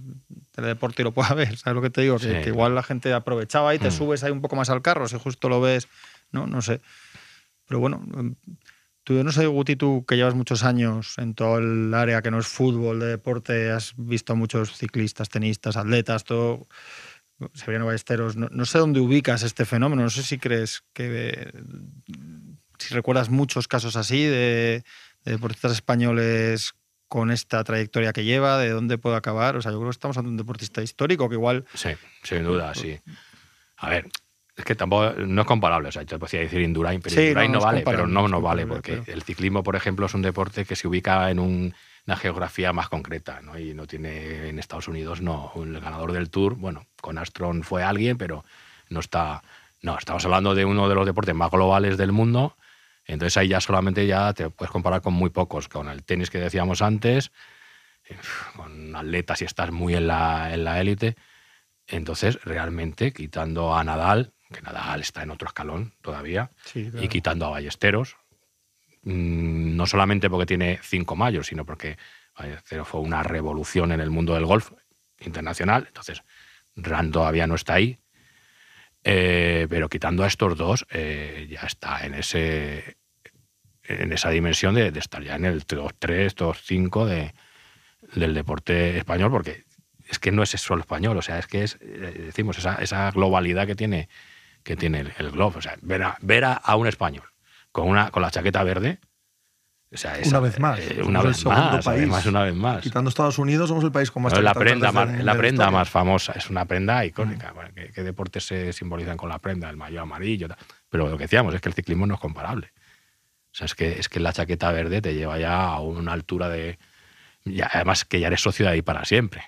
teledeporte 0.53 1.03
y 1.03 1.05
lo 1.05 1.13
pueda 1.13 1.35
ver, 1.35 1.57
¿sabes 1.57 1.75
lo 1.75 1.83
que 1.83 1.91
te 1.91 2.03
digo? 2.03 2.17
Que, 2.19 2.37
Sí. 2.37 2.41
que 2.43 2.49
igual 2.51 2.75
la 2.75 2.83
gente 2.83 3.13
aprovechaba 3.13 3.75
y 3.75 3.79
te 3.79 3.89
Mm. 3.89 3.93
subes 3.93 4.23
ahí 4.25 4.31
un 4.31 4.41
poco 4.41 4.55
más 4.57 4.71
al 4.71 4.83
carro, 4.83 5.09
si 5.09 5.19
justo 5.19 5.49
lo 5.49 5.61
ves, 5.61 5.89
¿no? 6.31 6.47
No 6.47 6.63
sé. 6.63 6.81
Pero 7.67 7.81
bueno, 7.81 8.01
tú, 9.05 9.15
yo 9.15 9.25
no 9.25 9.33
sé, 9.33 9.47
Guti, 9.47 9.75
tú 9.77 10.05
que 10.07 10.17
llevas 10.17 10.35
muchos 10.35 10.63
años 10.65 11.15
en 11.19 11.35
todo 11.35 11.59
el 11.59 11.93
área 11.95 12.23
que 12.23 12.31
no 12.31 12.39
es 12.39 12.47
fútbol, 12.47 13.01
de 13.01 13.07
deporte, 13.07 13.71
has 13.71 13.95
visto 13.97 14.33
a 14.33 14.37
muchos 14.37 14.77
ciclistas, 14.77 15.29
tenistas, 15.29 15.77
atletas, 15.77 16.23
todo. 16.25 16.69
Severiano 17.55 17.87
Ballesteros, 17.87 18.37
no, 18.37 18.49
no 18.51 18.67
sé 18.67 18.79
dónde 18.79 19.01
ubicas 19.01 19.43
este 19.43 19.65
fenómeno, 19.65 20.03
no 20.03 20.11
sé 20.11 20.23
si 20.23 20.37
crees 20.37 20.85
que. 20.93 21.51
Si 22.91 22.95
recuerdas 22.97 23.31
muchos 23.31 23.69
casos 23.69 23.95
así 23.95 24.25
de, 24.25 24.83
de 25.25 25.33
deportistas 25.33 25.71
españoles 25.73 26.75
con 27.07 27.31
esta 27.31 27.63
trayectoria 27.63 28.13
que 28.13 28.25
lleva, 28.25 28.59
de 28.59 28.71
dónde 28.71 28.99
puede 28.99 29.15
acabar. 29.17 29.57
O 29.57 29.63
sea, 29.63 29.71
yo 29.71 29.79
creo 29.79 29.91
que 29.91 29.95
estamos 29.95 30.19
ante 30.19 30.29
un 30.29 30.37
deportista 30.37 30.83
histórico 30.83 31.29
que 31.29 31.37
igual. 31.37 31.65
Sí, 31.75 31.91
sin 32.25 32.43
duda, 32.45 32.75
sí. 32.75 32.99
A 33.77 33.91
ver, 33.91 34.09
es 34.57 34.65
que 34.65 34.75
tampoco 34.75 35.13
no 35.25 35.43
es 35.43 35.47
comparable. 35.47 35.89
O 35.89 35.93
sea, 35.93 36.03
yo 36.03 36.19
podría 36.19 36.41
decir 36.41 36.61
Indurain, 36.61 37.01
pero 37.01 37.15
Sí, 37.15 37.23
Indurain 37.29 37.53
no, 37.53 37.61
vale, 37.61 37.83
pero 37.85 38.07
no 38.09 38.27
no 38.29 38.41
vale, 38.41 38.67
porque 38.67 39.03
pero- 39.05 39.13
el 39.17 39.23
ciclismo, 39.23 39.63
por 39.63 39.77
ejemplo, 39.77 40.07
es 40.07 40.15
un 40.15 40.23
deporte 40.23 40.65
que 40.65 40.75
se 40.77 40.89
ubica 40.89 41.31
en 41.31 41.39
un- 41.39 41.75
una 42.07 42.17
geografía 42.17 42.73
más 42.73 42.89
concreta, 42.89 43.41
¿no? 43.41 43.57
Y 43.57 43.73
no 43.75 43.87
tiene 43.87 44.49
en 44.49 44.59
Estados 44.59 44.89
Unidos, 44.89 45.21
no. 45.21 45.53
El 45.57 45.79
ganador 45.81 46.11
del 46.13 46.29
Tour, 46.31 46.57
bueno, 46.57 46.87
con 47.01 47.19
Astron 47.19 47.63
fue 47.63 47.85
alguien, 47.85 48.19
pero 48.19 48.45
no 48.89 48.99
está. 49.01 49.43
No, 49.83 49.97
estamos 49.97 50.25
hablando 50.25 50.55
de 50.55 50.65
uno 50.65 50.89
de 50.89 50.95
los 50.95 51.07
deportes 51.07 51.35
más 51.35 51.51
globales 51.51 51.97
del 51.97 52.13
mundo. 52.13 52.57
Entonces 53.13 53.37
ahí 53.37 53.49
ya 53.49 53.61
solamente 53.61 54.07
ya 54.07 54.33
te 54.33 54.51
puedes 54.51 54.71
comparar 54.71 55.03
con 55.03 55.15
muy 55.15 55.31
pocos, 55.31 55.69
con 55.69 55.89
el 55.89 56.05
tenis 56.05 56.31
que 56.31 56.39
decíamos 56.39 56.81
antes, 56.81 57.33
eh, 58.09 58.17
con 58.55 58.95
atletas 58.95 59.41
si 59.41 59.45
estás 59.45 59.73
muy 59.73 59.95
en 59.95 60.07
la 60.07 60.55
en 60.55 60.63
la 60.65 60.81
élite. 60.81 61.17
Entonces, 61.89 62.41
realmente, 62.45 63.13
quitando 63.13 63.75
a 63.75 63.83
Nadal, 63.83 64.33
que 64.53 64.63
Nadal 64.63 65.01
está 65.01 65.25
en 65.25 65.33
otro 65.33 65.49
escalón 65.49 65.93
todavía, 66.03 66.53
Sí, 66.65 66.89
y 67.01 67.09
quitando 67.09 67.47
a 67.47 67.51
Ballesteros, 67.51 68.17
mm, 69.03 69.75
no 69.75 69.87
solamente 69.87 70.31
porque 70.31 70.47
tiene 70.47 70.79
cinco 70.81 71.17
mayos, 71.17 71.49
sino 71.49 71.65
porque 71.65 71.99
Ballesteros 72.39 72.87
fue 72.87 73.01
una 73.01 73.25
revolución 73.25 73.91
en 73.91 74.01
el 74.01 74.11
mundo 74.11 74.35
del 74.35 74.47
golf 74.47 74.71
internacional, 75.19 75.87
entonces 75.89 76.23
Ran 76.77 77.11
todavía 77.11 77.49
no 77.49 77.57
está 77.57 77.75
ahí, 77.75 77.99
eh, 79.03 79.67
pero 79.69 79.89
quitando 79.89 80.23
a 80.23 80.29
estos 80.29 80.57
dos, 80.57 80.87
eh, 80.91 81.49
ya 81.51 81.63
está 81.63 82.07
en 82.07 82.15
ese 82.15 83.00
en 84.03 84.13
esa 84.13 84.31
dimensión 84.31 84.75
de, 84.75 84.91
de 84.91 84.99
estar 85.01 85.23
ya 85.23 85.37
en 85.37 85.45
el 85.45 85.67
top 85.67 85.93
3, 85.99 86.35
top 86.35 86.57
5 86.57 87.07
de, 87.07 87.35
del 88.15 88.35
deporte 88.35 88.97
español, 88.99 89.31
porque 89.31 89.65
es 90.09 90.19
que 90.19 90.33
no 90.33 90.43
es 90.43 90.51
solo 90.51 90.81
español, 90.81 91.17
o 91.17 91.23
sea, 91.23 91.39
es 91.39 91.47
que 91.47 91.63
es, 91.65 91.79
eh, 91.81 92.23
decimos, 92.27 92.59
esa, 92.59 92.77
esa 92.77 93.11
globalidad 93.13 93.67
que 93.67 93.75
tiene, 93.77 94.09
que 94.63 94.77
tiene 94.77 95.01
el, 95.01 95.13
el 95.19 95.31
globo. 95.31 95.59
O 95.59 95.63
sea, 95.63 95.77
ver 95.83 96.03
a, 96.03 96.19
ver 96.21 96.45
a, 96.45 96.61
un 96.77 96.87
español 96.87 97.25
con, 97.73 97.89
una, 97.89 98.11
con 98.11 98.23
la 98.23 98.31
chaqueta 98.31 98.63
verde, 98.65 98.99
o 99.93 99.97
sea, 99.97 100.17
es- 100.19 100.29
Una 100.29 100.39
vez 100.41 100.59
más. 100.61 100.79
eh, 100.79 101.01
una 101.05 101.21
vez 101.23 101.45
más, 101.45 101.85
país. 101.85 101.99
además, 102.01 102.27
una 102.27 102.43
vez 102.45 102.55
más. 102.55 102.81
Quitando 102.83 103.09
Estados 103.09 103.39
Unidos, 103.39 103.69
somos 103.69 103.83
el 103.85 103.91
país 103.91 104.11
con 104.11 104.23
más 104.23 104.33
No, 104.33 104.39
es 104.39 104.45
la 104.45 104.55
prenda, 104.55 104.93
más, 104.93 105.25
la 105.25 105.35
prenda 105.37 105.69
más 105.71 105.91
famosa, 105.91 106.33
es 106.37 106.49
una 106.49 106.65
prenda 106.65 107.05
icónica. 107.05 107.51
Bueno, 107.53 107.71
¿qué, 107.75 107.91
qué 107.93 108.03
deportes 108.05 108.45
se 108.47 108.73
simbolizan 108.73 109.17
con 109.17 109.29
la 109.29 109.39
prenda? 109.41 109.69
El 109.69 109.77
mayo 109.77 110.01
amarillo. 110.01 110.47
tal. 110.49 110.59
Pero 110.89 111.09
lo 111.09 111.17
que 111.17 111.25
decíamos 111.25 111.55
es 111.55 111.61
que 111.61 111.69
el 111.69 111.75
ciclismo 111.75 112.07
no 112.07 112.15
es 112.15 112.21
comparable. 112.21 112.73
O 113.53 113.55
sea, 113.55 113.65
es 113.67 113.75
que, 113.75 113.99
es 113.99 114.09
que 114.09 114.21
la 114.21 114.33
chaqueta 114.33 114.71
verde 114.73 115.03
te 115.03 115.15
lleva 115.15 115.39
ya 115.39 115.65
a 115.65 115.81
una 115.81 116.13
altura 116.13 116.49
de. 116.49 116.79
ya- 117.45 117.71
además, 117.73 118.05
que 118.05 118.21
ya 118.21 118.29
eres 118.29 118.41
socio 118.41 118.67
de 118.67 118.73
ahí 118.73 118.83
para 118.83 119.05
siempre. 119.05 119.43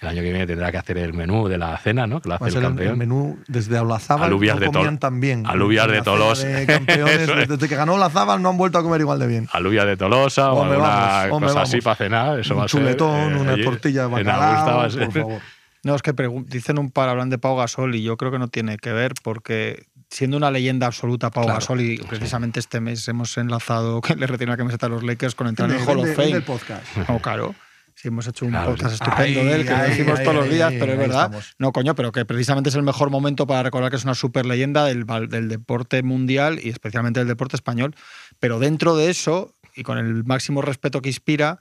El 0.00 0.08
año 0.08 0.22
que 0.22 0.30
viene 0.30 0.46
tendrá 0.46 0.70
que 0.72 0.76
hacer 0.76 0.98
el 0.98 1.14
menú 1.14 1.46
de 1.48 1.56
la 1.56 1.78
cena, 1.78 2.06
¿no? 2.08 2.20
Que 2.20 2.28
lo 2.28 2.32
Va 2.32 2.36
hace 2.36 2.44
a 2.44 2.48
el 2.48 2.52
ser 2.52 2.58
el, 2.62 2.64
el 2.66 2.70
campeón. 2.76 2.98
menú 2.98 3.38
desde 3.46 3.78
Olazábal 3.78 4.24
Alubias 4.24 4.56
no 4.56 4.60
de 4.60 4.66
comían 4.66 4.98
tan 4.98 5.20
bien. 5.20 5.44
alubias 5.46 5.86
de 5.88 6.02
Tolosa. 6.02 6.46
de 6.46 6.66
campeones, 6.66 7.28
es. 7.28 7.48
desde 7.48 7.68
que 7.68 7.76
ganó 7.76 7.94
Olazábal 7.94 8.42
no 8.42 8.50
han 8.50 8.58
vuelto 8.58 8.76
a 8.78 8.82
comer 8.82 9.00
igual 9.00 9.20
de 9.20 9.28
bien. 9.28 9.48
Alubia 9.52 9.84
de 9.84 9.96
Tolosa 9.96 10.50
o 10.52 10.56
Hombre, 10.62 10.74
alguna 10.74 11.28
vamos, 11.30 11.42
cosa 11.52 11.62
así 11.62 11.72
vamos. 11.76 11.84
para 11.84 11.96
cenar. 11.96 12.40
Eso 12.40 12.54
va 12.56 12.62
un 12.62 12.64
a 12.64 12.68
ser, 12.68 12.80
chuletón, 12.80 13.32
eh, 13.34 13.40
una 13.40 13.52
allí 13.52 13.64
tortilla 13.64 14.02
de 14.02 14.08
va 14.08 14.18
bacalao, 14.18 14.80
a 14.80 14.90
ser- 14.90 15.04
por 15.04 15.12
favor. 15.12 15.40
No, 15.84 15.94
es 15.94 16.02
que 16.02 16.12
dicen 16.46 16.78
un 16.78 16.90
par, 16.90 17.08
hablan 17.08 17.30
de 17.30 17.38
Pau 17.38 17.56
Gasol 17.56 17.94
y 17.94 18.02
yo 18.02 18.16
creo 18.16 18.32
que 18.32 18.38
no 18.40 18.48
tiene 18.48 18.78
que 18.78 18.92
ver 18.92 19.12
porque 19.22 19.84
siendo 20.14 20.36
una 20.36 20.50
leyenda 20.50 20.86
absoluta 20.86 21.30
Pau 21.30 21.44
Claro. 21.44 21.58
Gasol 21.60 21.80
y 21.80 21.98
precisamente 21.98 22.60
este 22.60 22.80
mes 22.80 23.06
hemos 23.08 23.36
enlazado 23.36 24.00
que 24.02 24.14
le 24.14 24.26
retiene 24.26 24.52
la 24.52 24.56
camiseta 24.56 24.86
a 24.86 24.88
los 24.88 25.02
Lakers 25.02 25.34
con 25.34 25.48
entrar 25.48 25.70
en 25.70 25.76
el 25.78 25.82
Hall 25.88 25.98
of 25.98 26.14
Fame. 26.14 26.30
el 26.30 26.42
podcast. 26.44 26.84
No, 27.08 27.18
claro. 27.20 27.54
Sí, 27.96 28.08
hemos 28.08 28.26
hecho 28.26 28.44
un 28.44 28.50
Claro, 28.52 28.70
podcast 28.72 28.90
sí. 28.96 29.02
estupendo 29.04 29.40
Ahí, 29.40 29.46
de 29.46 29.54
él, 29.54 29.64
que 29.64 29.70
lo 29.70 29.76
ahí, 29.76 29.90
decimos 29.90 30.22
todos 30.22 30.34
los 30.34 30.48
días, 30.50 30.72
pero 30.78 30.92
es 30.92 30.98
verdad. 30.98 31.24
estamos. 31.26 31.54
No, 31.58 31.72
coño, 31.72 31.94
pero 31.94 32.10
que 32.12 32.24
precisamente 32.24 32.68
es 32.70 32.74
el 32.74 32.82
mejor 32.82 33.10
momento 33.10 33.46
para 33.46 33.62
recordar 33.62 33.90
que 33.90 33.96
es 33.96 34.04
una 34.04 34.14
super 34.16 34.46
leyenda 34.46 34.84
del, 34.84 35.04
del 35.28 35.48
deporte 35.48 36.02
mundial 36.02 36.58
y 36.62 36.70
especialmente 36.70 37.20
del 37.20 37.28
deporte 37.28 37.54
español. 37.56 37.94
Pero 38.40 38.58
dentro 38.58 38.96
de 38.96 39.10
eso, 39.10 39.54
y 39.76 39.84
con 39.84 39.98
el 39.98 40.24
máximo 40.24 40.60
respeto 40.60 41.02
que 41.02 41.08
inspira, 41.08 41.60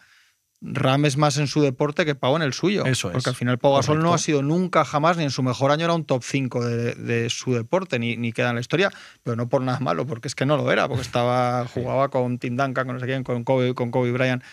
Ram 0.64 1.06
es 1.06 1.18
más 1.18 1.38
en 1.38 1.48
su 1.48 1.62
deporte 1.62 2.06
que 2.06 2.16
Pau 2.16 2.36
en 2.38 2.42
el 2.42 2.54
suyo. 2.54 2.86
Eso 2.86 3.10
es. 3.10 3.14
Porque 3.14 3.30
al 3.30 3.36
final 3.36 3.58
Pau 3.60 3.76
Gasol 3.76 4.02
no 4.02 4.14
ha 4.14 4.18
sido 4.18 4.42
nunca, 4.42 4.86
jamás, 4.86 5.18
ni 5.18 5.24
en 5.24 5.30
su 5.30 5.44
mejor 5.44 5.72
año 5.72 5.84
era 5.84 5.94
un 5.94 6.06
top 6.06 6.24
5 6.24 6.66
de, 6.66 6.96
de 6.96 7.30
su 7.30 7.54
deporte, 7.54 8.00
ni, 8.00 8.16
ni 8.16 8.32
queda 8.32 8.50
en 8.50 8.56
la 8.56 8.62
historia, 8.62 8.90
pero 9.24 9.36
no 9.36 9.50
por 9.50 9.62
nada 9.62 9.80
malo, 9.80 10.08
porque 10.08 10.30
es 10.30 10.36
que 10.36 10.46
no 10.46 10.56
lo 10.56 10.72
era, 10.72 10.88
porque 10.88 11.02
estaba 11.02 11.68
jugaba 11.74 12.10
con 12.10 12.40
Tim 12.40 12.56
Duncan, 12.56 12.86
con 12.86 12.96
no 12.96 13.00
sé 13.00 13.06
quién, 13.06 13.24
con 13.24 13.44
Kobe, 13.44 13.74
con 13.76 13.92
Kobe 13.92 14.12
Bryant. 14.12 14.44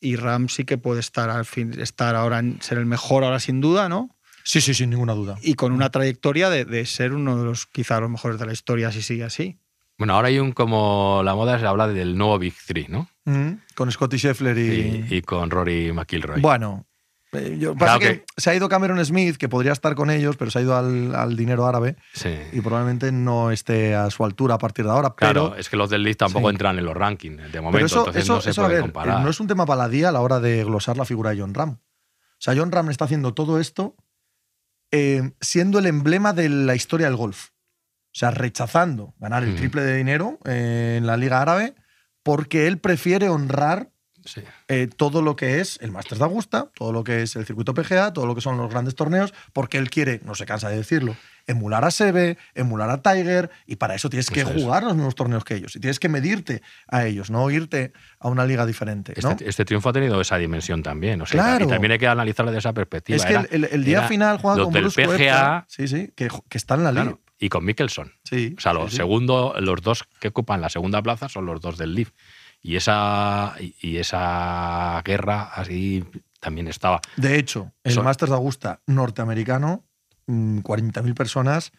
Y 0.00 0.16
Ram 0.16 0.48
sí 0.48 0.64
que 0.64 0.76
puede 0.76 1.00
estar 1.00 1.30
al 1.30 1.46
fin, 1.46 1.80
estar 1.80 2.14
ahora 2.14 2.40
en 2.40 2.60
ser 2.60 2.76
el 2.76 2.86
mejor 2.86 3.24
ahora 3.24 3.40
sin 3.40 3.62
duda, 3.62 3.88
¿no? 3.88 4.14
Sí, 4.42 4.60
sí, 4.60 4.74
sin 4.74 4.90
ninguna 4.90 5.14
duda. 5.14 5.36
Y 5.40 5.54
con 5.54 5.72
una 5.72 5.90
trayectoria 5.90 6.50
de, 6.50 6.66
de 6.66 6.84
ser 6.84 7.14
uno 7.14 7.38
de 7.38 7.44
los 7.44 7.64
quizá 7.64 7.98
los 8.00 8.10
mejores 8.10 8.38
de 8.38 8.44
la 8.44 8.52
historia 8.52 8.92
si 8.92 9.00
sigue 9.00 9.24
así. 9.24 9.58
Bueno, 9.96 10.14
ahora 10.14 10.28
hay 10.28 10.38
un 10.38 10.52
como 10.52 11.22
la 11.24 11.34
moda 11.34 11.58
se 11.58 11.64
habla 11.64 11.88
del 11.88 12.18
nuevo 12.18 12.38
Big 12.38 12.54
Three, 12.66 12.88
¿no? 12.88 13.08
Mm, 13.24 13.52
Con 13.74 13.90
Scotty 13.90 14.18
Scheffler 14.18 14.56
y. 14.58 15.06
Y, 15.10 15.16
y 15.16 15.22
con 15.22 15.50
Rory 15.50 15.92
McIlroy. 15.92 16.40
Bueno. 16.40 16.86
eh, 17.32 17.56
Claro 17.58 17.74
pasa 17.76 17.98
que, 17.98 18.06
que- 18.20 18.24
se 18.36 18.50
ha 18.50 18.54
ido 18.54 18.68
Cameron 18.68 19.02
Smith, 19.04 19.36
que 19.36 19.48
podría 19.48 19.72
estar 19.72 19.94
con 19.94 20.10
ellos, 20.10 20.36
pero 20.36 20.50
se 20.50 20.58
ha 20.58 20.62
ido 20.62 20.76
al, 20.76 21.14
al 21.14 21.36
dinero 21.36 21.66
árabe 21.66 21.96
Sí. 22.12 22.32
y 22.52 22.60
probablemente 22.60 23.10
no 23.12 23.50
esté 23.50 23.94
a 23.94 24.08
su 24.10 24.24
altura 24.24 24.54
a 24.54 24.58
partir 24.58 24.84
de 24.84 24.90
ahora. 24.92 25.14
Claro, 25.16 25.48
pero, 25.50 25.56
es 25.60 25.68
que 25.68 25.76
los 25.76 25.90
del 25.90 26.02
League 26.04 26.16
tampoco 26.16 26.48
Sí. 26.48 26.54
entran 26.54 26.78
en 26.78 26.84
los 26.84 26.94
rankings 26.96 27.50
de 27.50 27.60
momento, 27.60 27.72
pero 27.72 27.86
eso, 27.86 27.98
entonces 28.00 28.22
eso, 28.24 28.34
no 28.34 28.40
se 28.40 28.50
eso, 28.50 28.60
a 28.62 28.64
puede 28.66 28.74
ver, 28.76 28.82
comparar. 28.82 29.20
no 29.22 29.30
es 29.30 29.40
un 29.40 29.46
tema 29.48 29.64
baladí 29.64 30.04
a 30.04 30.12
la 30.12 30.20
hora 30.20 30.38
de 30.38 30.62
glosar 30.64 30.96
la 30.96 31.04
figura 31.04 31.30
de 31.30 31.40
John 31.40 31.54
Ram. 31.54 31.70
O 31.70 31.78
sea, 32.44 32.54
John 32.56 32.70
Ram 32.70 32.90
está 32.90 33.06
haciendo 33.06 33.32
todo 33.34 33.58
esto 33.58 33.96
eh, 34.92 35.32
siendo 35.40 35.78
el 35.80 35.86
emblema 35.86 36.32
de 36.34 36.48
la 36.48 36.74
historia 36.76 37.06
del 37.08 37.16
golf. 37.16 37.48
O 37.48 38.16
sea, 38.16 38.30
rechazando 38.30 39.14
ganar 39.18 39.42
el 39.42 39.54
Mm. 39.54 39.56
triple 39.56 39.82
de 39.82 39.96
dinero 39.96 40.38
eh, 40.44 40.96
en 40.98 41.06
la 41.06 41.16
Liga 41.16 41.40
Árabe 41.42 41.74
porque 42.24 42.66
él 42.66 42.78
prefiere 42.78 43.28
honrar 43.28 43.90
Sí. 44.26 44.40
eh, 44.68 44.88
todo 44.96 45.20
lo 45.20 45.36
que 45.36 45.60
es 45.60 45.78
el 45.82 45.90
Masters 45.92 46.18
de 46.18 46.24
Augusta, 46.24 46.70
todo 46.74 46.92
lo 46.92 47.04
que 47.04 47.20
es 47.20 47.36
el 47.36 47.44
circuito 47.44 47.74
PGA, 47.74 48.14
todo 48.14 48.24
lo 48.24 48.34
que 48.34 48.40
son 48.40 48.56
los 48.56 48.70
grandes 48.70 48.94
torneos, 48.94 49.34
porque 49.52 49.76
él 49.76 49.90
quiere, 49.90 50.22
no 50.24 50.34
se 50.34 50.46
cansa 50.46 50.70
de 50.70 50.78
decirlo, 50.78 51.14
emular 51.46 51.84
a 51.84 51.90
Seve, 51.90 52.38
emular 52.54 52.88
a 52.88 53.02
Tiger, 53.02 53.50
y 53.66 53.76
para 53.76 53.94
eso 53.94 54.08
tienes 54.08 54.30
que 54.30 54.40
es. 54.40 54.46
jugar 54.48 54.82
los 54.82 54.94
mismos 54.96 55.14
torneos 55.14 55.44
que 55.44 55.56
ellos, 55.56 55.76
y 55.76 55.80
tienes 55.80 56.00
que 56.00 56.08
medirte 56.08 56.62
a 56.88 57.04
ellos, 57.04 57.30
no 57.30 57.50
irte 57.50 57.92
a 58.18 58.28
una 58.28 58.46
liga 58.46 58.64
diferente. 58.64 59.12
¿no? 59.22 59.32
Este, 59.32 59.46
este 59.46 59.66
triunfo 59.66 59.90
ha 59.90 59.92
tenido 59.92 60.18
esa 60.22 60.38
dimensión 60.38 60.82
también. 60.82 61.20
O 61.20 61.26
sea, 61.26 61.42
Claro. 61.42 61.66
Y 61.66 61.68
también 61.68 61.92
hay 61.92 61.98
que 61.98 62.06
analizarlo 62.08 62.50
desde 62.50 62.60
esa 62.60 62.72
perspectiva. 62.72 63.16
es 63.18 63.26
que 63.26 63.32
Era- 63.34 63.42
el, 63.50 63.84
día 63.84 64.04
final 64.08 64.40
los 64.42 64.56
con 64.58 64.72
del 64.72 64.84
Bruce 64.84 65.06
PGA, 65.06 65.66
sí, 65.68 65.86
sí, 65.86 66.10
que, 66.16 66.30
que 66.48 66.56
está 66.56 66.76
en 66.76 66.84
la 66.84 66.92
liga. 66.92 67.02
claro, 67.04 67.20
y 67.44 67.48
con 67.48 67.64
Mickelson. 67.64 68.12
Sí, 68.24 68.54
O 68.56 68.60
sea, 68.60 68.72
sí, 68.72 68.78
los 68.78 68.90
sí. 68.90 68.96
segundo, 68.96 69.54
los 69.60 69.82
dos 69.82 70.04
que 70.20 70.28
ocupan 70.28 70.60
la 70.60 70.68
segunda 70.70 71.02
plaza 71.02 71.28
son 71.28 71.46
los 71.46 71.60
dos 71.60 71.76
del 71.78 71.94
Leaf. 71.94 72.10
Y 72.62 72.76
esa, 72.76 73.54
y- 73.58 73.98
esa 73.98 75.02
guerra 75.04 75.42
así 75.54 76.04
también 76.40 76.68
estaba. 76.68 77.00
De 77.16 77.38
hecho, 77.38 77.72
el 77.82 77.92
Son- 77.92 78.04
Masters 78.04 78.30
de 78.30 78.36
Augusta 78.36 78.80
norteamericano, 78.86 79.84
mm, 80.26 80.60
40.000 80.60 81.14
personas 81.14 81.72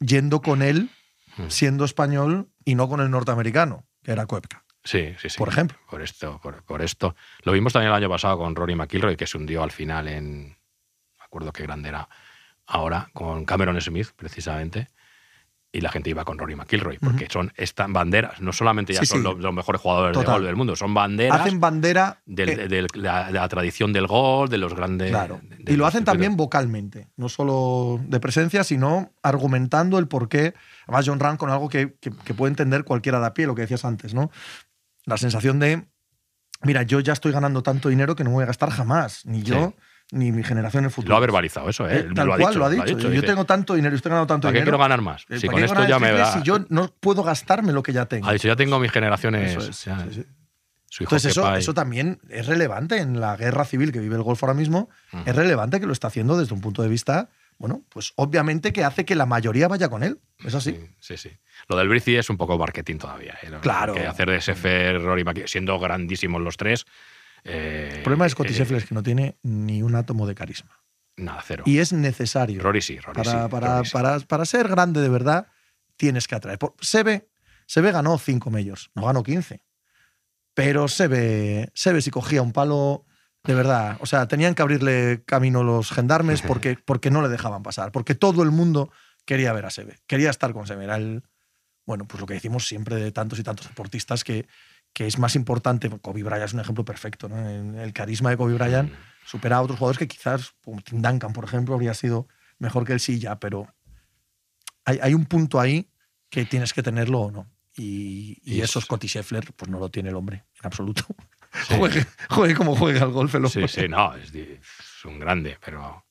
yendo 0.00 0.40
con 0.42 0.62
él, 0.62 0.90
Mm. 1.36 1.48
siendo 1.50 1.84
español 1.84 2.48
y 2.64 2.74
no 2.74 2.88
con 2.88 3.00
el 3.00 3.10
norteamericano, 3.10 3.84
que 4.02 4.10
era 4.12 4.26
Koepka. 4.26 4.64
Sí, 4.82 5.14
sí, 5.20 5.28
sí. 5.30 5.38
Por 5.38 5.48
ejemplo. 5.50 5.78
Por 5.88 6.02
esto, 6.02 6.40
por, 6.42 6.64
por 6.64 6.82
esto. 6.82 7.14
Lo 7.44 7.52
vimos 7.52 7.72
también 7.72 7.90
el 7.90 7.96
año 7.96 8.08
pasado 8.08 8.38
con 8.38 8.56
Rory 8.56 8.74
McIlroy, 8.74 9.16
que 9.16 9.26
se 9.26 9.36
hundió 9.36 9.62
al 9.62 9.70
final 9.70 10.08
en. 10.08 10.48
No 10.48 10.56
me 11.18 11.24
acuerdo 11.24 11.52
qué 11.52 11.62
grande 11.64 11.90
era 11.90 12.08
ahora, 12.68 13.10
con 13.12 13.44
Cameron 13.44 13.80
Smith, 13.80 14.08
precisamente. 14.14 14.90
Y 15.70 15.82
la 15.82 15.90
gente 15.90 16.08
iba 16.08 16.24
con 16.24 16.38
Rory 16.38 16.56
McIlroy, 16.56 16.96
porque 16.98 17.26
son 17.30 17.52
estas 17.54 17.92
banderas. 17.92 18.40
No 18.40 18.54
solamente 18.54 18.94
ya 18.94 19.00
Sí, 19.00 19.06
son 19.06 19.18
sí. 19.18 19.24
los, 19.24 19.38
los 19.38 19.52
mejores 19.52 19.82
jugadores 19.82 20.14
Total. 20.14 20.26
de 20.26 20.32
golf 20.32 20.46
del 20.46 20.56
mundo, 20.56 20.76
son 20.76 20.94
banderas 20.94 21.42
Hacen 21.42 21.60
bandera. 21.60 22.22
del- 22.24 22.48
eh, 22.48 22.68
de, 22.68 22.86
la, 22.94 23.26
de 23.26 23.32
la 23.34 23.46
tradición 23.50 23.92
del 23.92 24.06
gol, 24.06 24.48
de 24.48 24.56
los 24.56 24.72
grandes. 24.74 25.10
Claro. 25.10 25.42
Y 25.66 25.72
lo 25.72 25.78
los 25.78 25.88
hacen 25.88 26.04
también 26.04 26.36
vocalmente, 26.38 27.08
no 27.16 27.28
solo 27.28 28.00
de 28.02 28.18
presencia, 28.18 28.64
sino 28.64 29.12
argumentando 29.22 29.98
el 29.98 30.08
porqué. 30.08 30.54
Además, 30.86 31.04
John 31.06 31.20
Ram 31.20 31.36
con 31.36 31.50
algo 31.50 31.68
que, 31.68 31.96
que- 32.00 32.12
que 32.12 32.32
puede 32.32 32.48
entender 32.50 32.84
cualquiera 32.84 33.20
de 33.20 33.26
a 33.26 33.34
pie, 33.34 33.46
lo 33.46 33.54
que 33.54 33.60
decías 33.62 33.84
antes, 33.84 34.14
¿no? 34.14 34.30
La 35.04 35.18
sensación 35.18 35.58
de, 35.58 35.86
mira, 36.62 36.82
yo 36.82 37.00
ya 37.00 37.12
estoy 37.12 37.32
ganando 37.32 37.62
tanto 37.62 37.90
dinero 37.90 38.16
que 38.16 38.24
no 38.24 38.30
voy 38.30 38.44
a 38.44 38.46
gastar 38.46 38.70
jamás, 38.70 39.26
ni 39.26 39.42
yo, 39.42 39.74
ni 40.10 40.32
mi 40.32 40.42
generación 40.42 40.82
en 40.82 40.86
el 40.86 40.90
futuro. 40.90 41.10
Lo 41.12 41.16
ha 41.16 41.20
verbalizado 41.20 41.68
eso, 41.68 41.88
¿eh? 41.88 41.98
Eh, 41.98 42.08
tal 42.14 42.26
lo 42.26 42.34
ha 42.34 42.38
cual, 42.38 42.48
dicho, 42.52 42.58
lo 42.58 42.64
ha 42.66 42.70
dicho. 42.70 42.98
Yo 42.98 43.10
dice, 43.10 43.26
tengo 43.26 43.44
tanto 43.44 43.74
dinero 43.74 43.94
y 43.94 43.96
estoy 43.96 44.10
ganando 44.10 44.26
tanto 44.26 44.46
¿Para 44.48 44.52
qué 44.52 44.58
dinero. 44.60 44.76
quiero 44.76 44.82
ganar 44.84 45.02
más? 45.02 45.24
eh, 45.28 45.38
Si 45.38 45.46
¿para 45.46 45.56
con 45.56 45.64
esto 45.64 45.86
ya 45.86 45.98
me 45.98 46.06
triple 46.08 46.22
da. 46.22 46.32
Si 46.32 46.42
yo 46.42 46.58
no 46.70 46.92
puedo 47.00 47.22
gastarme 47.22 47.72
lo 47.72 47.82
que 47.82 47.92
ya 47.92 48.06
tengo. 48.06 48.26
Ha 48.28 48.32
dicho, 48.32 48.48
ya 48.48 48.56
tengo 48.56 48.78
mis 48.78 48.90
generaciones. 48.90 49.50
Eso 49.56 49.68
es, 49.70 49.84
ya, 49.84 50.00
sí, 50.04 50.14
sí. 50.14 50.24
Su 50.90 51.02
hijo 51.02 51.10
Entonces 51.14 51.32
eso, 51.32 51.54
eso 51.54 51.74
también 51.74 52.18
es 52.30 52.46
relevante 52.46 52.96
en 52.96 53.20
la 53.20 53.36
guerra 53.36 53.66
civil 53.66 53.92
que 53.92 53.98
vive 54.00 54.16
el 54.16 54.22
golf 54.22 54.42
ahora 54.42 54.54
mismo. 54.54 54.88
Es 55.26 55.36
relevante 55.36 55.80
que 55.80 55.86
lo 55.86 55.92
está 55.92 56.06
haciendo 56.08 56.38
desde 56.38 56.54
un 56.54 56.62
punto 56.62 56.80
de 56.82 56.88
vista, 56.88 57.28
bueno, 57.58 57.82
pues 57.90 58.14
obviamente 58.16 58.72
que 58.72 58.84
hace 58.84 59.04
que 59.04 59.14
la 59.14 59.26
mayoría 59.26 59.68
vaya 59.68 59.90
con 59.90 60.02
él. 60.02 60.18
Es 60.42 60.54
así. 60.54 60.70
Sí, 60.72 60.88
sí, 60.98 61.16
sí. 61.18 61.36
Lo 61.68 61.76
del 61.76 61.88
Brici 61.88 62.16
es 62.16 62.30
un 62.30 62.38
poco 62.38 62.56
marketing 62.56 62.96
todavía. 62.96 63.34
¿eh? 63.42 63.50
Lo- 63.50 63.60
Claro. 63.60 63.92
Que 63.92 64.06
hacer 64.06 64.30
de 64.30 64.40
Sefer, 64.40 65.02
Rory 65.02 65.24
siendo 65.44 65.78
grandísimos 65.78 66.40
los 66.40 66.56
tres. 66.56 66.86
Eh, 67.48 67.90
El 67.96 68.02
problema 68.02 68.24
de 68.24 68.30
Scotty 68.30 68.50
eh, 68.50 68.54
Scheffler 68.54 68.82
es 68.82 68.88
que 68.88 68.94
no 68.94 69.02
tiene 69.02 69.38
ni 69.42 69.82
un 69.82 69.94
átomo 69.94 70.26
de 70.26 70.34
carisma. 70.34 70.78
Nada, 71.16 71.42
cero. 71.44 71.64
Y 71.66 71.78
es 71.78 71.92
necesario. 71.92 72.62
Rory 72.62 72.80
sí, 72.80 72.98
Rory 72.98 73.16
para, 73.16 73.44
sí, 73.44 73.48
para, 73.50 73.76
Rory 73.78 73.86
sí. 73.86 73.92
para, 73.92 74.20
para 74.20 74.44
ser 74.44 74.68
grande 74.68 75.00
de 75.00 75.08
verdad, 75.08 75.48
tienes 75.96 76.28
que 76.28 76.34
atraer. 76.36 76.58
Por- 76.58 76.74
Sebe, 76.80 77.28
Sebe 77.66 77.90
ganó 77.90 78.18
5 78.18 78.50
majors, 78.50 78.90
no 78.94 79.06
ganó 79.06 79.22
15. 79.22 79.62
Pero 80.54 80.88
Sebe, 80.88 81.70
Sebe 81.74 82.02
si 82.02 82.10
cogía 82.10 82.42
un 82.42 82.52
palo 82.52 83.04
de 83.44 83.54
verdad. 83.54 83.96
O 84.00 84.06
sea, 84.06 84.26
tenían 84.28 84.54
que 84.54 84.62
abrirle 84.62 85.22
camino 85.24 85.62
los 85.62 85.90
gendarmes 85.90 86.42
porque, 86.46 86.76
porque 86.84 87.10
no 87.10 87.22
le 87.22 87.28
dejaban 87.28 87.62
pasar. 87.62 87.92
Porque 87.92 88.14
todo 88.14 88.42
el 88.42 88.50
mundo 88.50 88.90
quería 89.24 89.52
ver 89.52 89.66
a 89.66 89.70
Sebe. 89.70 89.98
Quería 90.06 90.30
estar 90.30 90.52
con 90.52 90.66
Sebe. 90.66 90.84
Era 90.84 90.96
el. 90.96 91.22
Bueno, 91.86 92.06
pues 92.06 92.20
lo 92.20 92.26
que 92.26 92.34
decimos 92.34 92.66
siempre 92.66 92.96
de 92.96 93.12
tantos 93.12 93.38
y 93.38 93.42
tantos 93.42 93.66
deportistas 93.68 94.22
que, 94.22 94.46
que 94.92 95.06
es 95.06 95.18
más 95.18 95.34
importante. 95.36 95.88
Kobe 96.00 96.22
Bryant 96.22 96.44
es 96.44 96.54
un 96.54 96.60
ejemplo 96.60 96.84
perfecto. 96.84 97.28
¿no? 97.28 97.48
El, 97.48 97.74
el 97.76 97.92
carisma 97.92 98.30
de 98.30 98.36
Kobe 98.36 98.54
Bryant 98.54 98.92
supera 99.24 99.56
a 99.56 99.62
otros 99.62 99.78
jugadores 99.78 99.98
que 99.98 100.08
quizás, 100.08 100.54
como 100.64 100.80
Tim 100.82 101.00
Duncan, 101.02 101.32
por 101.32 101.44
ejemplo, 101.44 101.74
habría 101.74 101.94
sido 101.94 102.28
mejor 102.58 102.84
que 102.84 102.98
sí 102.98 103.18
ya, 103.18 103.38
pero 103.38 103.68
hay, 104.84 104.98
hay 105.02 105.14
un 105.14 105.26
punto 105.26 105.60
ahí 105.60 105.90
que 106.30 106.44
tienes 106.44 106.72
que 106.72 106.82
tenerlo 106.82 107.20
o 107.20 107.30
no. 107.30 107.46
Y, 107.76 108.38
y 108.44 108.56
Y 108.56 108.60
eso 108.60 108.78
es- 108.78 108.86
Scotty 108.86 109.06
Scheffler, 109.06 109.52
pues 109.54 109.70
no 109.70 109.78
lo 109.78 109.88
tiene 109.90 110.08
el 110.08 110.16
hombre, 110.16 110.44
en 110.60 110.66
absoluto. 110.66 111.04
Sí. 111.66 111.74
Juegue, 111.78 112.06
juegue 112.28 112.54
como 112.54 112.76
juega 112.76 113.02
al 113.02 113.10
golf 113.12 113.34
el 113.34 113.48
Sí, 113.48 113.58
hombre. 113.60 113.68
sí, 113.72 113.88
no, 113.88 114.14
es, 114.16 114.34
es 114.34 115.04
un 115.06 115.18
grande, 115.18 115.56
pero, 115.64 116.04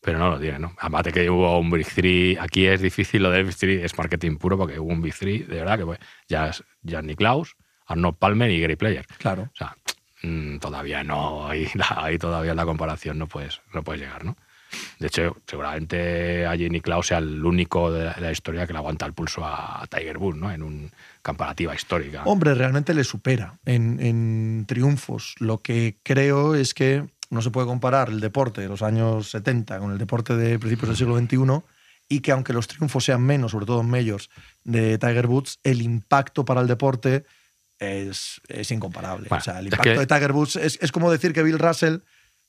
pero 0.00 0.18
no 0.18 0.30
lo 0.30 0.40
tiene, 0.40 0.58
¿no? 0.58 0.74
Aparte 0.80 1.12
que 1.12 1.30
hubo 1.30 1.56
un 1.58 1.70
Big 1.70 1.86
Three, 1.86 2.36
aquí 2.40 2.66
es 2.66 2.80
difícil, 2.80 3.22
lo 3.22 3.30
del 3.30 3.44
Big 3.44 3.54
Three 3.56 3.84
es 3.84 3.96
marketing 3.96 4.38
puro 4.38 4.58
porque 4.58 4.80
hubo 4.80 4.90
un 4.92 5.00
Big 5.00 5.14
Three, 5.14 5.40
de 5.44 5.56
verdad, 5.60 5.78
que 5.78 5.84
fue 5.84 5.98
ya 6.28 6.48
es 6.48 6.64
Jan 6.84 7.06
Niklaus, 7.06 7.54
Arnold 7.86 8.16
Palmer 8.16 8.50
y 8.50 8.60
Gary 8.60 8.76
Player. 8.76 9.06
Claro. 9.18 9.50
O 9.52 9.56
sea, 9.56 9.76
mm, 10.22 10.58
todavía 10.58 11.04
no, 11.04 11.48
ahí, 11.48 11.68
ahí 11.96 12.18
todavía 12.18 12.54
la 12.54 12.64
comparación 12.64 13.18
no 13.18 13.26
puedes, 13.26 13.60
no 13.72 13.82
puedes 13.82 14.02
llegar, 14.02 14.24
¿no? 14.24 14.36
De 14.98 15.08
hecho, 15.08 15.36
seguramente 15.46 16.46
a 16.46 16.56
Jenny 16.56 16.80
Klaus 16.80 17.08
sea 17.08 17.18
el 17.18 17.44
único 17.44 17.92
de 17.92 18.06
la, 18.06 18.14
de 18.14 18.22
la 18.22 18.32
historia 18.32 18.66
que 18.66 18.72
le 18.72 18.78
aguanta 18.78 19.04
el 19.04 19.12
pulso 19.12 19.44
a 19.44 19.86
Tiger 19.90 20.16
Woods, 20.16 20.38
¿no? 20.38 20.50
En 20.50 20.62
una 20.62 20.88
comparativa 21.22 21.74
histórica. 21.74 22.22
Hombre, 22.24 22.54
realmente 22.54 22.94
le 22.94 23.04
supera 23.04 23.58
en, 23.66 24.00
en 24.00 24.64
triunfos. 24.66 25.34
Lo 25.40 25.58
que 25.58 25.98
creo 26.02 26.54
es 26.54 26.72
que 26.72 27.06
no 27.32 27.42
se 27.42 27.50
puede 27.50 27.66
comparar 27.66 28.10
el 28.10 28.20
deporte 28.20 28.60
de 28.60 28.68
los 28.68 28.82
años 28.82 29.30
70 29.30 29.78
con 29.78 29.92
el 29.92 29.98
deporte 29.98 30.36
de 30.36 30.58
principios 30.58 30.88
del 30.88 30.96
siglo 30.96 31.18
XXI 31.18 31.64
y 32.08 32.20
que 32.20 32.32
aunque 32.32 32.52
los 32.52 32.68
triunfos 32.68 33.04
sean 33.04 33.22
menos, 33.22 33.52
sobre 33.52 33.64
todo 33.64 33.80
en 33.80 33.88
majors, 33.88 34.28
de 34.64 34.98
Tiger 34.98 35.26
Woods, 35.26 35.58
el 35.64 35.80
impacto 35.80 36.44
para 36.44 36.60
el 36.60 36.66
deporte 36.66 37.24
es, 37.82 38.40
es 38.48 38.70
incomparable. 38.70 39.28
Bueno, 39.28 39.40
o 39.40 39.44
sea, 39.44 39.58
el 39.58 39.66
es 39.66 39.72
impacto 39.72 39.92
que- 39.92 39.98
de 39.98 40.06
Tiger 40.06 40.32
Woods 40.32 40.56
es, 40.56 40.78
es 40.80 40.92
como 40.92 41.10
decir 41.10 41.32
que 41.32 41.42
Bill 41.42 41.58
Russell 41.58 41.96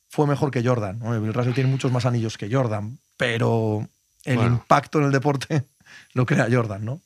fue 0.09 0.27
mejor 0.27 0.51
que 0.51 0.63
Jordan. 0.63 0.99
Bill 0.99 1.33
Russell 1.33 1.53
tiene 1.53 1.69
muchos 1.69 1.91
más 1.91 2.05
anillos 2.05 2.37
que 2.37 2.51
Jordan, 2.53 2.99
pero 3.17 3.87
el 4.25 4.35
Bueno. 4.37 4.51
impacto 4.53 4.99
en 4.99 5.05
el 5.05 5.11
deporte 5.11 5.63
lo 6.13 6.25
crea 6.25 6.47
Jordan, 6.51 6.85
¿no? 6.85 7.01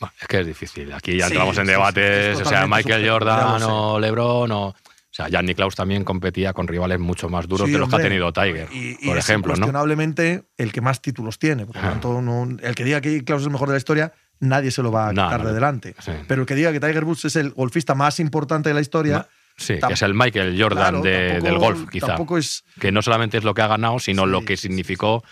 Bueno, 0.00 0.14
es 0.20 0.26
que 0.26 0.40
es 0.40 0.46
difícil. 0.46 0.92
Aquí 0.92 1.16
ya 1.18 1.26
entramos 1.26 1.56
en 1.58 1.64
sí, 1.64 1.68
sí, 1.68 1.72
debates, 1.72 2.40
o 2.40 2.44
sea, 2.44 2.66
Michael 2.66 3.08
Jordan 3.08 3.62
o 3.62 3.98
LeBron 4.00 4.50
o... 4.52 4.74
O 5.12 5.12
sea, 5.12 5.26
Jan 5.28 5.44
Niklaus 5.44 5.74
también 5.74 6.04
competía 6.04 6.52
con 6.52 6.68
rivales 6.68 7.00
mucho 7.00 7.28
más 7.28 7.48
duros 7.48 7.66
Sí, 7.66 7.72
que 7.72 7.78
los 7.80 7.88
que 7.90 7.96
ha 7.96 7.98
tenido 7.98 8.32
Tiger, 8.32 8.68
Y, 8.72 8.96
y 9.00 9.08
por 9.08 9.18
es 9.18 9.24
ejemplo, 9.28 9.54
¿no? 9.56 9.66
el 10.56 10.72
que 10.72 10.80
más 10.80 11.02
títulos 11.02 11.40
tiene. 11.40 11.66
Por 11.66 11.74
lo 11.74 11.82
Ah. 11.82 11.90
tanto, 11.90 12.22
no- 12.22 12.44
el 12.62 12.74
que 12.76 12.84
diga 12.84 13.00
que 13.00 13.24
Klaus 13.24 13.42
es 13.42 13.46
el 13.46 13.52
mejor 13.52 13.66
de 13.68 13.74
la 13.74 13.78
historia, 13.78 14.12
nadie 14.40 14.70
se 14.70 14.82
lo 14.82 14.90
va 14.90 15.08
a 15.08 15.12
No, 15.12 15.24
quitar 15.26 15.40
no, 15.42 15.48
de 15.48 15.54
delante. 15.54 15.94
sí. 16.00 16.12
Pero 16.26 16.42
el 16.42 16.46
que 16.46 16.54
diga 16.54 16.72
que 16.72 16.80
Tiger 16.80 17.04
Woods 17.04 17.24
es 17.26 17.36
el 17.36 17.50
golfista 17.50 17.94
más 17.94 18.18
importante 18.20 18.68
de 18.70 18.74
la 18.74 18.80
historia, 18.80 19.18
Ma- 19.18 19.26
Sí, 19.56 19.78
que 19.86 19.92
es 19.92 20.00
el 20.02 20.14
Michael 20.14 20.56
Jordan 20.60 21.02
claro, 21.02 21.02
de- 21.02 21.28
tampoco- 21.32 21.46
del 21.50 21.58
golf, 21.58 21.90
quizá. 21.90 22.06
Tampoco 22.06 22.38
es. 22.38 22.64
Que 22.80 22.90
no 22.92 23.02
solamente 23.02 23.36
es 23.36 23.44
lo 23.44 23.52
que 23.52 23.60
ha 23.60 23.66
ganado, 23.66 23.98
sino 23.98 24.24
Sí, 24.24 24.30
lo 24.30 24.44
que 24.44 24.56
sí, 24.56 24.62
significó 24.68 25.22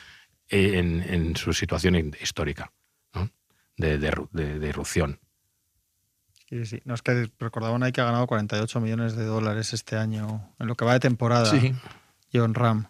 en, 0.50 1.00
en 1.02 1.34
su 1.36 1.52
situación 1.54 1.94
histórica, 2.20 2.70
¿no? 3.14 3.30
de, 3.78 3.96
de- 3.96 4.58
de 4.58 4.68
irrupción. 4.68 5.18
Sí, 6.50 6.64
sí. 6.66 6.80
No 6.84 6.94
es 6.94 7.02
que 7.02 7.30
recordaban 7.38 7.82
ahí 7.82 7.92
que 7.92 8.00
ha 8.00 8.04
ganado 8.04 8.26
48 8.26 8.80
millones 8.80 9.16
de 9.16 9.24
dólares 9.24 9.72
este 9.72 9.96
año 9.96 10.54
en 10.58 10.66
lo 10.66 10.74
que 10.76 10.84
va 10.84 10.94
de 10.94 11.00
temporada. 11.00 11.46
Sí. 11.50 11.74
John 12.32 12.54
Ram. 12.54 12.86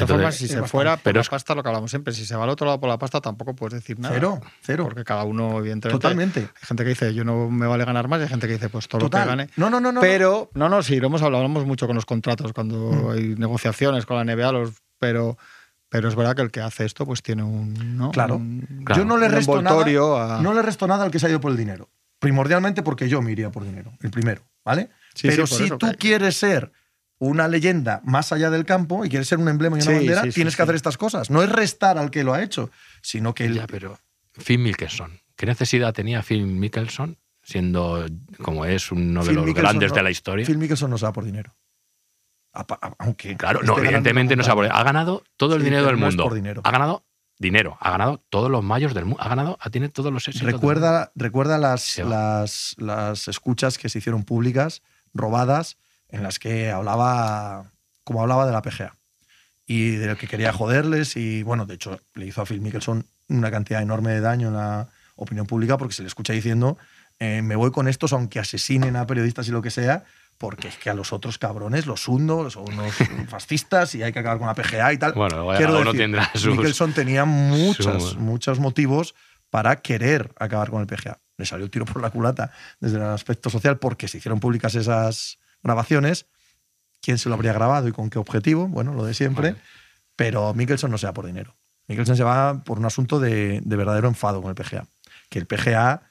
De 0.00 0.06
todas 0.06 0.18
formas, 0.18 0.34
si 0.36 0.48
se 0.48 0.62
fuera 0.64 0.96
por 0.96 1.02
Pero 1.04 1.16
la 1.16 1.20
es- 1.22 1.28
pasta, 1.28 1.54
lo 1.54 1.62
que 1.62 1.68
hablamos 1.68 1.90
siempre, 1.90 2.12
si 2.12 2.26
se 2.26 2.34
va 2.36 2.44
al 2.44 2.50
otro 2.50 2.66
lado 2.66 2.80
por 2.80 2.88
la 2.88 2.98
pasta, 2.98 3.20
tampoco 3.20 3.54
puedes 3.54 3.74
decir 3.74 3.98
nada. 3.98 4.14
Cero, 4.14 4.40
cero. 4.62 4.84
Porque 4.84 5.04
cada 5.04 5.24
uno, 5.24 5.58
evidentemente. 5.58 5.90
Totalmente. 6.02 6.40
Hay 6.40 6.66
gente 6.66 6.82
que 6.84 6.88
dice, 6.90 7.14
yo 7.14 7.24
no 7.24 7.48
me 7.50 7.66
vale 7.66 7.84
ganar 7.84 8.08
más, 8.08 8.20
y 8.20 8.22
hay 8.24 8.28
gente 8.28 8.46
que 8.46 8.54
dice, 8.54 8.68
pues 8.68 8.88
todo 8.88 9.00
Total. 9.02 9.20
lo 9.20 9.24
que 9.24 9.36
gane. 9.36 9.50
No, 9.56 9.70
no, 9.70 9.80
no, 9.80 9.92
no. 9.92 10.00
pero, 10.00 10.50
no, 10.54 10.68
no, 10.68 10.82
sí, 10.82 11.00
lo 11.00 11.06
hemos 11.06 11.22
hablado, 11.22 11.44
hablamos 11.44 11.66
mucho 11.66 11.86
con 11.86 11.96
los 11.96 12.06
contratos, 12.06 12.52
cuando 12.52 12.76
Mm. 12.92 13.10
hay 13.10 13.34
negociaciones 13.36 14.06
con 14.06 14.16
la 14.16 14.24
NBA, 14.24 14.52
los, 14.52 14.70
pero, 14.98 15.38
pero 15.88 16.08
es 16.08 16.14
verdad 16.14 16.36
que 16.36 16.42
el 16.42 16.50
que 16.50 16.60
hace 16.60 16.84
esto, 16.84 17.04
pues 17.06 17.22
tiene 17.22 17.42
un. 17.42 17.96
¿no? 17.96 18.10
Claro. 18.10 18.36
Un- 18.36 18.82
Claro. 18.84 19.02
Yo 19.02 19.06
no 19.06 19.16
le 19.18 19.28
resto 19.28 19.60
nada. 19.60 20.38
a- 20.38 20.40
No 20.42 20.54
le 20.54 20.62
resto 20.62 20.86
nada 20.86 21.04
al 21.04 21.10
que 21.10 21.18
se 21.18 21.26
ha 21.26 21.30
ido 21.30 21.40
por 21.40 21.50
el 21.50 21.56
dinero. 21.56 21.88
Primordialmente 22.20 22.82
porque 22.82 23.08
yo 23.08 23.22
me 23.22 23.32
iría 23.32 23.50
por 23.50 23.64
dinero, 23.64 23.92
el 24.02 24.10
primero, 24.10 24.42
¿vale? 24.64 24.90
Sí, 25.14 25.28
Pero 25.28 25.46
sí, 25.46 25.64
si 25.64 25.70
tú 25.70 25.88
que- 25.90 25.96
quieres 25.96 26.36
ser 26.36 26.70
una 27.20 27.46
leyenda 27.46 28.00
más 28.04 28.32
allá 28.32 28.50
del 28.50 28.64
campo 28.64 29.04
y 29.04 29.08
quieres 29.08 29.28
ser 29.28 29.38
un 29.38 29.48
emblema 29.48 29.76
y 29.78 29.82
una 29.82 29.90
Sí, 29.90 29.96
bandera, 29.96 30.22
sí, 30.22 30.32
sí, 30.32 30.34
tienes 30.36 30.56
que 30.56 30.62
hacer 30.62 30.74
estas 30.74 30.96
cosas. 30.96 31.30
No 31.30 31.42
es 31.42 31.48
restar 31.52 31.96
al 31.98 32.10
que 32.10 32.24
lo 32.24 32.34
ha 32.34 32.42
hecho, 32.42 32.70
sino 33.02 33.34
que 33.34 33.44
el- 33.44 33.54
Ya, 33.54 33.66
pero 33.68 33.98
Phil 34.44 34.58
Mickelson, 34.58 35.20
¿qué 35.36 35.46
necesidad 35.46 35.92
tenía 35.94 36.22
Phil 36.22 36.44
Mickelson 36.46 37.18
siendo 37.42 38.04
como 38.42 38.64
es 38.64 38.90
uno 38.90 39.20
de 39.20 39.26
Phil 39.28 39.36
los 39.36 39.44
Mickelson 39.46 39.62
grandes 39.70 39.90
no- 39.90 39.96
de 39.96 40.02
la 40.02 40.10
historia? 40.10 40.46
Phil 40.46 40.58
Mickelson 40.58 40.90
no 40.90 40.98
se 40.98 41.04
va 41.04 41.12
por 41.12 41.24
dinero. 41.24 41.54
A- 42.52 42.66
Aunque 42.98 43.36
Claro, 43.36 43.60
no, 43.62 43.78
evidentemente 43.78 44.34
no 44.34 44.42
se 44.42 44.50
ha 44.50 44.54
montaña. 44.56 44.80
Ha 44.80 44.82
ganado 44.82 45.22
todo 45.36 45.54
el 45.54 45.62
dinero 45.62 45.86
del 45.86 46.00
no 46.00 46.06
mundo. 46.06 46.24
por 46.24 46.34
dinero. 46.34 46.62
Ha 46.64 46.70
ganado 46.72 47.04
dinero, 47.38 47.76
ha 47.80 47.90
ganado 47.92 48.22
todos 48.28 48.50
los 48.50 48.64
mayos 48.64 48.92
del 48.92 49.04
mundo, 49.04 49.22
ha 49.22 49.28
ganado, 49.28 49.58
tiene 49.70 49.88
todos 49.88 50.12
los 50.12 50.26
éxitos. 50.26 50.50
Recuerda, 50.50 51.12
recuerda 51.14 51.58
las, 51.58 51.98
las, 51.98 52.74
las 52.78 53.28
escuchas 53.28 53.78
que 53.78 53.88
se 53.88 53.98
hicieron 53.98 54.24
públicas, 54.24 54.82
robadas, 55.14 55.78
en 56.12 56.22
las 56.22 56.38
que 56.38 56.70
hablaba, 56.70 57.70
como 58.04 58.22
hablaba 58.22 58.46
de 58.46 58.52
la 58.52 58.62
PGA. 58.62 58.94
Y 59.66 59.92
de 59.96 60.06
lo 60.08 60.16
que 60.16 60.26
quería 60.26 60.52
joderles. 60.52 61.16
Y 61.16 61.42
bueno, 61.44 61.64
de 61.66 61.74
hecho, 61.74 62.00
le 62.14 62.26
hizo 62.26 62.42
a 62.42 62.46
Phil 62.46 62.60
Mickelson 62.60 63.06
una 63.28 63.50
cantidad 63.50 63.80
enorme 63.82 64.10
de 64.12 64.20
daño 64.20 64.48
en 64.48 64.54
la 64.54 64.88
opinión 65.14 65.46
pública 65.46 65.78
porque 65.78 65.94
se 65.94 66.02
le 66.02 66.08
escucha 66.08 66.32
diciendo: 66.32 66.76
eh, 67.20 67.40
Me 67.42 67.54
voy 67.54 67.70
con 67.70 67.86
estos, 67.86 68.12
aunque 68.12 68.40
asesinen 68.40 68.96
a 68.96 69.06
periodistas 69.06 69.46
y 69.46 69.52
lo 69.52 69.62
que 69.62 69.70
sea, 69.70 70.02
porque 70.38 70.66
es 70.68 70.76
que 70.76 70.90
a 70.90 70.94
los 70.94 71.12
otros 71.12 71.38
cabrones 71.38 71.86
los 71.86 72.08
hundo, 72.08 72.50
son 72.50 72.64
unos 72.72 72.92
fascistas 73.28 73.94
y 73.94 74.02
hay 74.02 74.12
que 74.12 74.18
acabar 74.18 74.38
con 74.38 74.48
la 74.48 74.54
PGA 74.54 74.92
y 74.92 74.98
tal. 74.98 75.12
Bueno, 75.12 75.36
luego 75.36 75.56
Quiero 75.56 75.74
decir, 75.84 76.00
tendrá 76.00 76.30
sus- 76.34 76.46
Mickelson 76.56 76.92
tenía 76.92 77.24
muchos, 77.24 78.10
su- 78.10 78.18
muchos 78.18 78.58
motivos 78.58 79.14
para 79.50 79.76
querer 79.76 80.32
acabar 80.38 80.70
con 80.70 80.80
el 80.80 80.88
PGA. 80.88 81.18
Le 81.36 81.46
salió 81.46 81.64
el 81.64 81.70
tiro 81.70 81.84
por 81.84 82.02
la 82.02 82.10
culata 82.10 82.50
desde 82.80 82.96
el 82.96 83.04
aspecto 83.04 83.50
social 83.50 83.78
porque 83.78 84.08
se 84.08 84.18
hicieron 84.18 84.40
públicas 84.40 84.74
esas 84.74 85.38
grabaciones. 85.62 86.26
¿Quién 87.02 87.18
se 87.18 87.28
lo 87.28 87.34
habría 87.34 87.52
grabado 87.52 87.88
y 87.88 87.92
con 87.92 88.10
qué 88.10 88.18
objetivo? 88.18 88.68
Bueno, 88.68 88.92
lo 88.94 89.04
de 89.04 89.14
siempre. 89.14 89.52
Vale. 89.52 89.62
Pero 90.16 90.52
Mickelson 90.54 90.90
no 90.90 90.98
se 90.98 91.06
va 91.06 91.14
por 91.14 91.26
dinero. 91.26 91.56
Mickelson 91.88 92.16
se 92.16 92.22
va 92.24 92.62
por 92.62 92.78
un 92.78 92.84
asunto 92.84 93.18
de, 93.18 93.60
de 93.62 93.76
verdadero 93.76 94.06
enfado 94.08 94.42
con 94.42 94.50
el 94.50 94.54
PGA. 94.54 94.84
Que 95.30 95.38
el 95.38 95.46
PGA 95.46 96.02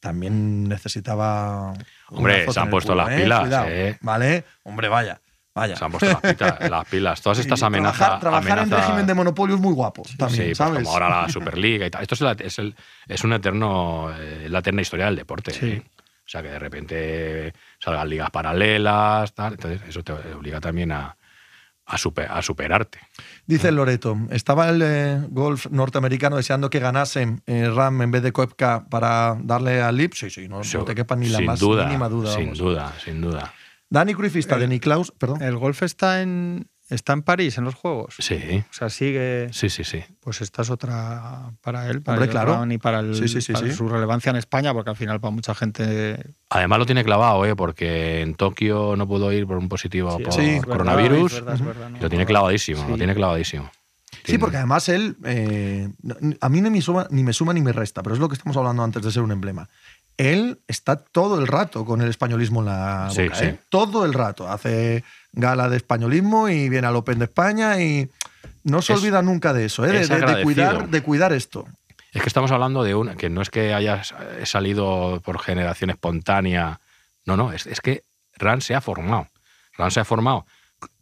también 0.00 0.68
necesitaba. 0.68 1.72
Hombre, 2.10 2.50
se 2.52 2.60
han 2.60 2.70
puesto 2.70 2.92
culo, 2.92 3.04
las 3.04 3.12
¿eh? 3.14 3.22
pilas, 3.22 3.40
Cuidado, 3.40 3.66
eh. 3.68 3.98
¿Vale? 4.02 4.44
Hombre, 4.62 4.88
vaya. 4.88 5.20
Vaya. 5.54 5.74
Se 5.74 5.84
han 5.86 5.90
puesto 5.90 6.20
las, 6.68 6.84
pilas. 6.86 7.20
Todas 7.22 7.38
estas 7.38 7.62
amenazas. 7.62 8.20
Trabajar, 8.20 8.20
trabajar 8.20 8.58
en 8.58 8.70
régimen 8.70 9.06
de 9.06 9.14
monopolio 9.14 9.56
es 9.56 9.60
muy 9.60 9.72
guapo 9.72 10.02
también, 10.18 10.42
sí, 10.42 10.46
pues 10.48 10.58
¿sabes? 10.58 10.82
como 10.84 10.90
ahora 10.90 11.22
la 11.22 11.28
Superliga 11.30 11.86
y 11.86 11.90
tal. 11.90 12.02
Esto 12.02 12.14
es, 12.14 12.20
la- 12.20 12.36
es, 12.38 12.58
el, 12.58 12.76
es 13.08 13.24
un 13.24 13.32
eterno, 13.32 14.14
eh, 14.14 14.48
la 14.50 14.58
eterna 14.58 14.82
historia 14.82 15.06
del 15.06 15.16
deporte. 15.16 15.52
Sí. 15.54 15.66
¿eh? 15.70 15.82
O 15.86 16.28
sea, 16.28 16.42
que 16.42 16.48
de 16.50 16.58
repente 16.58 17.54
salgan 17.78 18.08
ligas 18.08 18.30
paralelas, 18.30 19.34
tal. 19.34 19.54
Entonces, 19.54 19.80
eso 19.88 20.02
te 20.02 20.12
obliga 20.12 20.60
también 20.60 20.92
a, 20.92 21.16
a, 21.84 21.98
super- 21.98 22.30
a 22.30 22.42
superarte. 22.42 22.98
Dice 23.46 23.70
Loreto, 23.72 24.16
estaba 24.30 24.68
el 24.68 24.82
eh, 24.82 25.20
golf 25.30 25.66
norteamericano 25.70 26.36
deseando 26.36 26.68
que 26.70 26.78
ganase 26.80 27.36
eh, 27.46 27.70
Ram 27.74 28.02
en 28.02 28.10
vez 28.10 28.22
de 28.22 28.32
Koepka 28.32 28.86
para 28.88 29.36
darle 29.40 29.80
al 29.82 29.96
Lip. 29.96 30.14
Sí, 30.14 30.30
sí, 30.30 30.48
no, 30.48 30.60
no 30.62 30.84
te 30.84 30.94
quepa 30.94 31.14
ni 31.16 31.28
la 31.28 31.40
más 31.40 31.60
duda, 31.60 31.84
mínima 31.86 32.08
duda. 32.08 32.32
Sin 32.32 32.44
vamos. 32.44 32.58
duda, 32.58 32.92
sin 33.04 33.20
duda. 33.20 33.52
Dani 33.88 34.14
Cruifista 34.14 34.58
de 34.58 34.66
Niklaus, 34.66 35.12
perdón. 35.12 35.42
El 35.42 35.56
golf 35.58 35.82
está 35.84 36.20
en, 36.22 36.68
está 36.88 37.12
en 37.14 37.22
París, 37.22 37.58
en 37.58 37.64
los 37.64 37.74
Juegos. 37.74 38.14
Sí, 38.18 38.64
O 38.70 38.72
sea, 38.72 38.88
sigue. 38.90 39.48
sí, 39.52 39.68
sí, 39.70 39.84
sí. 39.84 40.04
Pues 40.20 40.40
esta 40.40 40.62
es 40.62 40.70
otra 40.70 41.50
para 41.62 41.88
él, 41.88 42.02
para 42.02 42.16
Hombre, 42.18 42.24
el 42.26 42.30
claro. 42.30 42.66
Y 42.72 42.78
para, 42.78 43.00
el- 43.00 43.14
Sí, 43.14 43.28
sí, 43.28 43.40
sí, 43.40 43.52
para 43.52 43.66
sí. 43.66 43.72
su 43.74 43.88
relevancia 43.88 44.30
en 44.30 44.36
España, 44.36 44.72
porque 44.72 44.90
al 44.90 44.96
final 44.96 45.20
para 45.20 45.30
mucha 45.32 45.54
gente 45.54 46.18
Además 46.50 46.78
lo 46.78 46.86
tiene 46.86 47.04
clavado, 47.04 47.44
¿eh? 47.44 47.56
porque 47.56 48.20
en 48.22 48.34
Tokio 48.34 48.94
no 48.96 49.06
pudo 49.08 49.32
ir 49.32 49.46
por 49.46 49.56
un 49.58 49.68
positivo 49.68 50.16
Sí, 50.18 50.22
por 50.24 50.32
Sí, 50.32 50.40
es 50.42 50.60
verdad, 50.60 50.66
coronavirus. 50.72 51.32
es 51.32 51.40
verdad, 51.40 51.54
es 51.54 51.64
verdad, 51.66 51.90
no 51.90 51.98
y 51.98 52.00
lo 52.00 52.08
tiene 52.08 52.26
clavadísimo, 52.26 52.82
Sí. 52.84 52.90
lo 52.90 52.96
tiene 52.96 53.14
clavadísimo. 53.14 53.70
Sí, 54.12 54.18
Tiene- 54.32 54.38
porque 54.40 54.56
además 54.56 54.88
él, 54.88 55.16
eh, 55.24 55.88
a 56.40 56.48
mí 56.48 56.60
ni 56.60 56.70
me, 56.70 56.80
suma, 56.80 57.06
ni 57.10 57.22
me 57.22 57.32
suma 57.32 57.52
ni 57.52 57.60
me 57.60 57.72
resta, 57.72 58.02
pero 58.02 58.14
es 58.14 58.20
lo 58.20 58.28
que 58.28 58.34
estamos 58.34 58.56
hablando 58.56 58.82
antes 58.82 59.02
de 59.02 59.10
ser 59.12 59.22
un 59.22 59.30
emblema. 59.32 59.68
Él 60.16 60.60
está 60.66 60.96
todo 60.96 61.38
el 61.38 61.46
rato 61.46 61.84
con 61.84 62.00
el 62.00 62.08
españolismo 62.08 62.60
en 62.60 62.66
la 62.66 63.10
Sí, 63.10 63.24
boca, 63.24 63.34
sí. 63.34 63.44
¿eh? 63.44 63.58
todo 63.68 64.04
el 64.06 64.14
rato. 64.14 64.48
Hace 64.50 65.04
gala 65.36 65.68
de 65.68 65.76
españolismo 65.76 66.48
y 66.48 66.68
viene 66.68 66.88
al 66.88 66.96
Open 66.96 67.18
de 67.20 67.26
España 67.26 67.80
y 67.80 68.10
no 68.64 68.82
se 68.82 68.92
Es- 68.94 68.98
olvida 68.98 69.22
nunca 69.22 69.52
de 69.52 69.66
eso, 69.66 69.84
¿eh? 69.84 69.92
de, 69.92 70.00
es 70.00 70.08
de- 70.08 70.16
de 70.16 70.22
agradecido. 70.24 70.44
cuidar, 70.44 70.88
de 70.88 71.02
cuidar 71.02 71.32
esto. 71.32 71.66
Es 72.12 72.22
que 72.22 72.28
estamos 72.28 72.50
hablando 72.50 72.82
de 72.82 72.94
una, 72.94 73.14
que 73.14 73.28
no 73.30 73.42
es 73.42 73.50
que 73.50 73.74
haya 73.74 74.02
salido 74.44 75.20
por 75.24 75.38
generación 75.38 75.90
espontánea. 75.90 76.80
No, 77.26 77.36
no, 77.36 77.52
es, 77.52 77.66
es 77.66 77.80
que 77.80 78.02
Ran 78.36 78.60
se 78.62 78.74
ha 78.74 78.80
formado. 78.80 79.28
Ran 79.76 79.90
se 79.90 80.00
ha 80.00 80.04
formado. 80.04 80.46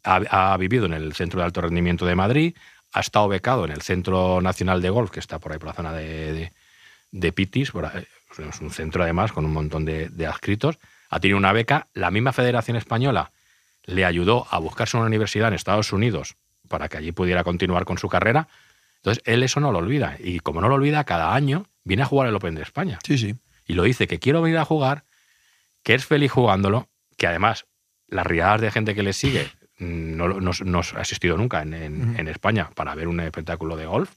Ha, 0.02 0.52
ha 0.52 0.56
vivido 0.56 0.86
en 0.86 0.92
el 0.92 1.14
Centro 1.14 1.38
de 1.40 1.46
Alto 1.46 1.60
Rendimiento 1.60 2.04
de 2.04 2.16
Madrid, 2.16 2.54
ha 2.92 3.00
estado 3.00 3.28
becado 3.28 3.64
en 3.64 3.70
el 3.70 3.82
Centro 3.82 4.40
Nacional 4.40 4.82
de 4.82 4.90
Golf, 4.90 5.10
que 5.10 5.20
está 5.20 5.38
por 5.38 5.52
ahí 5.52 5.58
por 5.58 5.68
la 5.68 5.74
zona 5.74 5.92
de, 5.92 6.32
de, 6.32 6.52
de 7.12 7.32
Pitis. 7.32 7.70
por 7.70 7.86
ahí. 7.86 8.04
Es 8.48 8.60
un 8.60 8.70
centro 8.70 9.04
además 9.04 9.30
con 9.32 9.44
un 9.44 9.52
montón 9.52 9.84
de, 9.84 10.08
de 10.08 10.26
adscritos. 10.26 10.78
Ha 11.10 11.20
tenido 11.20 11.38
una 11.38 11.52
beca. 11.52 11.86
La 11.94 12.10
misma 12.10 12.32
Federación 12.32 12.76
Española 12.76 13.30
le 13.84 14.04
ayudó 14.04 14.46
a 14.50 14.58
buscarse 14.58 14.96
una 14.96 15.06
universidad 15.06 15.48
en 15.48 15.54
Estados 15.54 15.92
Unidos 15.92 16.36
para 16.68 16.88
que 16.88 16.96
allí 16.96 17.12
pudiera 17.12 17.44
continuar 17.44 17.84
con 17.84 17.98
su 17.98 18.08
carrera. 18.08 18.48
Entonces, 18.96 19.22
él 19.26 19.42
eso 19.42 19.60
no 19.60 19.72
lo 19.72 19.78
olvida. 19.78 20.16
Y 20.18 20.40
como 20.40 20.60
no 20.60 20.68
lo 20.68 20.76
olvida, 20.76 21.04
cada 21.04 21.34
año 21.34 21.66
viene 21.84 22.02
a 22.02 22.06
jugar 22.06 22.28
el 22.28 22.34
Open 22.34 22.54
de 22.54 22.62
España. 22.62 22.98
Sí, 23.04 23.18
sí. 23.18 23.34
Y 23.66 23.74
lo 23.74 23.82
dice 23.82 24.06
que 24.06 24.18
quiero 24.18 24.42
venir 24.42 24.58
a 24.58 24.64
jugar, 24.64 25.04
que 25.82 25.94
es 25.94 26.06
feliz 26.06 26.32
jugándolo, 26.32 26.88
que 27.16 27.26
además 27.26 27.66
las 28.08 28.26
riadas 28.26 28.60
de 28.60 28.70
gente 28.70 28.94
que 28.94 29.02
le 29.02 29.12
sigue 29.12 29.50
no, 29.78 30.28
no, 30.28 30.50
no 30.64 30.78
ha 30.78 31.00
asistido 31.00 31.36
nunca 31.36 31.62
en, 31.62 31.74
en 31.74 32.28
España 32.28 32.70
para 32.74 32.94
ver 32.94 33.08
un 33.08 33.20
espectáculo 33.20 33.76
de 33.76 33.86
golf. 33.86 34.10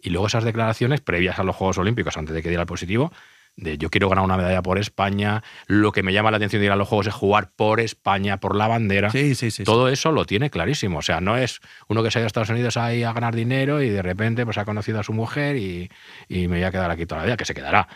Y 0.00 0.10
luego 0.10 0.26
esas 0.26 0.44
declaraciones 0.44 1.00
previas 1.00 1.38
a 1.38 1.44
los 1.44 1.54
Juegos 1.54 1.78
Olímpicos, 1.78 2.16
antes 2.16 2.34
de 2.34 2.42
que 2.42 2.48
diera 2.48 2.62
el 2.62 2.66
positivo, 2.66 3.12
de 3.56 3.76
yo 3.78 3.90
quiero 3.90 4.08
ganar 4.08 4.24
una 4.24 4.36
medalla 4.36 4.62
por 4.62 4.78
España, 4.78 5.42
lo 5.66 5.92
que 5.92 6.02
me 6.02 6.12
llama 6.12 6.30
la 6.30 6.38
atención 6.38 6.60
de 6.60 6.66
ir 6.66 6.72
a 6.72 6.76
los 6.76 6.88
Juegos 6.88 7.06
es 7.08 7.14
jugar 7.14 7.50
por 7.54 7.80
España, 7.80 8.40
por 8.40 8.56
la 8.56 8.66
bandera. 8.66 9.10
Sí, 9.10 9.34
sí, 9.34 9.50
sí. 9.50 9.64
Todo 9.64 9.88
eso 9.88 10.10
lo 10.10 10.24
tiene 10.24 10.48
clarísimo. 10.50 10.98
O 10.98 11.02
sea, 11.02 11.20
no 11.20 11.36
es 11.36 11.60
uno 11.88 12.02
que 12.02 12.10
se 12.10 12.18
ha 12.18 12.20
ido 12.20 12.26
a 12.26 12.28
Estados 12.28 12.48
Unidos 12.50 12.76
ahí 12.76 13.02
a 13.02 13.12
ganar 13.12 13.34
dinero 13.34 13.82
y 13.82 13.90
de 13.90 14.00
repente 14.02 14.44
pues 14.44 14.56
ha 14.58 14.64
conocido 14.64 15.00
a 15.00 15.02
su 15.02 15.12
mujer 15.12 15.56
y, 15.56 15.90
y 16.28 16.48
me 16.48 16.56
voy 16.56 16.64
a 16.64 16.70
quedar 16.70 16.90
aquí 16.90 17.04
toda 17.06 17.20
la 17.20 17.24
vida, 17.26 17.36
que 17.36 17.44
se 17.44 17.54
quedará. 17.54 17.88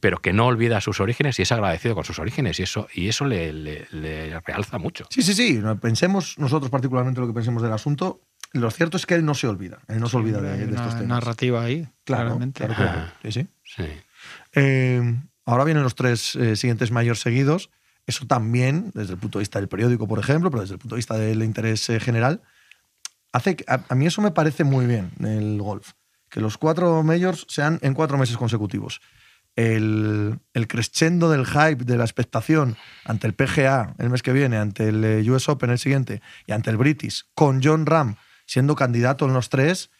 Pero 0.00 0.18
que 0.18 0.32
no 0.32 0.46
olvida 0.46 0.80
sus 0.80 1.00
orígenes 1.00 1.38
y 1.38 1.42
es 1.42 1.52
agradecido 1.52 1.94
con 1.94 2.04
sus 2.04 2.18
orígenes. 2.18 2.58
Y 2.58 2.64
eso, 2.64 2.88
y 2.94 3.08
eso 3.08 3.24
le, 3.26 3.52
le- 3.52 3.86
le 3.90 4.40
realza 4.40 4.78
mucho. 4.78 5.06
Sí, 5.10 5.22
sí, 5.22 5.34
sí. 5.34 5.62
Pensemos 5.80 6.38
nosotros 6.38 6.70
particularmente 6.70 7.20
lo 7.20 7.26
que 7.26 7.32
pensemos 7.32 7.62
del 7.62 7.72
asunto. 7.72 8.20
Lo 8.52 8.70
cierto 8.70 8.96
es 8.96 9.06
que 9.06 9.14
él 9.14 9.24
no 9.24 9.34
se 9.34 9.46
olvida. 9.46 9.78
Él 9.88 10.00
no 10.00 10.08
se 10.08 10.16
olvida 10.16 10.40
de, 10.40 10.52
hay 10.52 10.58
de 10.60 10.64
una 10.66 10.76
estos 10.76 10.94
temas. 10.94 11.08
narrativa 11.08 11.62
ahí, 11.62 11.86
Claro, 12.04 12.22
claramente. 12.24 12.66
claro. 12.66 12.74
Ah. 12.86 13.12
Sí, 13.22 13.32
sí. 13.32 13.46
Sí. 13.64 13.84
Eh, 14.54 15.02
ahora 15.44 15.64
vienen 15.64 15.82
los 15.82 15.94
tres 15.94 16.34
eh, 16.36 16.56
siguientes 16.56 16.90
mayores 16.90 17.20
seguidos. 17.20 17.70
Eso 18.06 18.26
también, 18.26 18.90
desde 18.94 19.14
el 19.14 19.18
punto 19.18 19.38
de 19.38 19.42
vista 19.42 19.58
del 19.58 19.68
periódico, 19.68 20.06
por 20.06 20.18
ejemplo, 20.18 20.50
pero 20.50 20.60
desde 20.62 20.74
el 20.74 20.78
punto 20.78 20.94
de 20.94 20.98
vista 20.98 21.14
del 21.16 21.42
interés 21.42 21.88
eh, 21.88 21.98
general, 22.00 22.42
hace 23.32 23.56
que- 23.56 23.64
a, 23.66 23.82
a 23.88 23.94
mí 23.94 24.06
eso 24.06 24.20
me 24.22 24.30
parece 24.30 24.64
muy 24.64 24.86
bien 24.86 25.10
el 25.20 25.60
golf. 25.60 25.92
Que 26.28 26.40
los 26.40 26.58
cuatro 26.58 27.02
majors 27.02 27.46
sean 27.48 27.78
en 27.82 27.94
cuatro 27.94 28.18
meses 28.18 28.36
consecutivos. 28.36 29.00
El, 29.56 30.40
el 30.52 30.66
crescendo 30.66 31.30
del 31.30 31.46
hype, 31.46 31.84
de 31.84 31.96
la 31.96 32.02
expectación 32.04 32.76
ante 33.04 33.28
el 33.28 33.34
PGA 33.34 33.94
el 33.98 34.10
mes 34.10 34.22
que 34.22 34.32
viene, 34.32 34.56
ante 34.56 34.88
el 34.88 35.04
eh, 35.04 35.30
US 35.30 35.48
Open 35.48 35.70
el 35.70 35.78
siguiente 35.78 36.20
y 36.46 36.52
ante 36.52 36.70
el 36.70 36.76
British, 36.76 37.24
con 37.34 37.62
John 37.62 37.86
Ram 37.86 38.16
siendo 38.46 38.74
candidato 38.74 39.24
en 39.26 39.32
los 39.32 39.48
tres, 39.48 39.90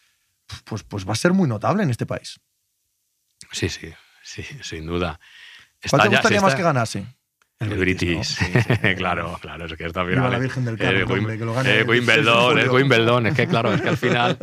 pues, 0.65 0.83
pues 0.83 1.07
va 1.07 1.13
a 1.13 1.15
ser 1.15 1.31
muy 1.33 1.47
notable 1.47 1.83
en 1.83 1.89
este 1.89 2.05
país. 2.05 2.39
Sí, 3.51 3.69
sí, 3.69 3.87
sí, 4.25 4.43
sin 4.61 4.85
duda. 4.87 5.19
¿Cuál 5.89 6.01
te 6.01 6.07
Está 6.07 6.07
gustaría 6.09 6.41
más 6.41 6.49
está- 6.53 6.57
que 6.57 6.63
ganase? 6.63 7.05
El 7.59 7.69
British. 7.77 8.17
¿no? 8.17 8.23
Sí, 8.23 8.45
sí, 8.53 8.95
claro, 8.97 9.37
claro, 9.41 9.65
es 9.65 9.73
que 9.75 9.85
está 9.85 10.03
final. 10.05 10.29
la 10.29 10.39
Virgen 10.39 10.65
del 10.65 10.75
Eh, 10.75 10.77
Carmen, 10.77 11.05
Wim- 11.07 11.17
hombre, 11.19 11.37
que 11.37 11.45
lo 11.45 11.53
gane 11.53 11.69
eh, 11.69 11.79
el 11.79 11.85
6 11.85 11.87
de 11.87 11.91
Wimbledon, 11.93 12.57
es 12.59 12.63
julio. 12.67 12.73
Wimbledon. 12.75 13.27
Es 13.27 13.33
que 13.35 13.47
claro, 13.47 13.73
es 13.73 13.81
que 13.81 13.89
al 13.89 13.97
final. 13.97 14.37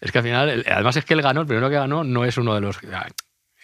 Es 0.00 0.12
que 0.12 0.18
al 0.18 0.24
final. 0.24 0.48
el- 0.50 0.64
Además 0.70 0.96
es 0.96 1.04
que 1.04 1.14
él 1.14 1.22
ganó, 1.22 1.40
el 1.40 1.46
primero 1.48 1.68
que 1.68 1.74
ganó 1.76 2.04
no 2.04 2.24
es 2.24 2.36
uno 2.38 2.54
de 2.54 2.60
los. 2.60 2.78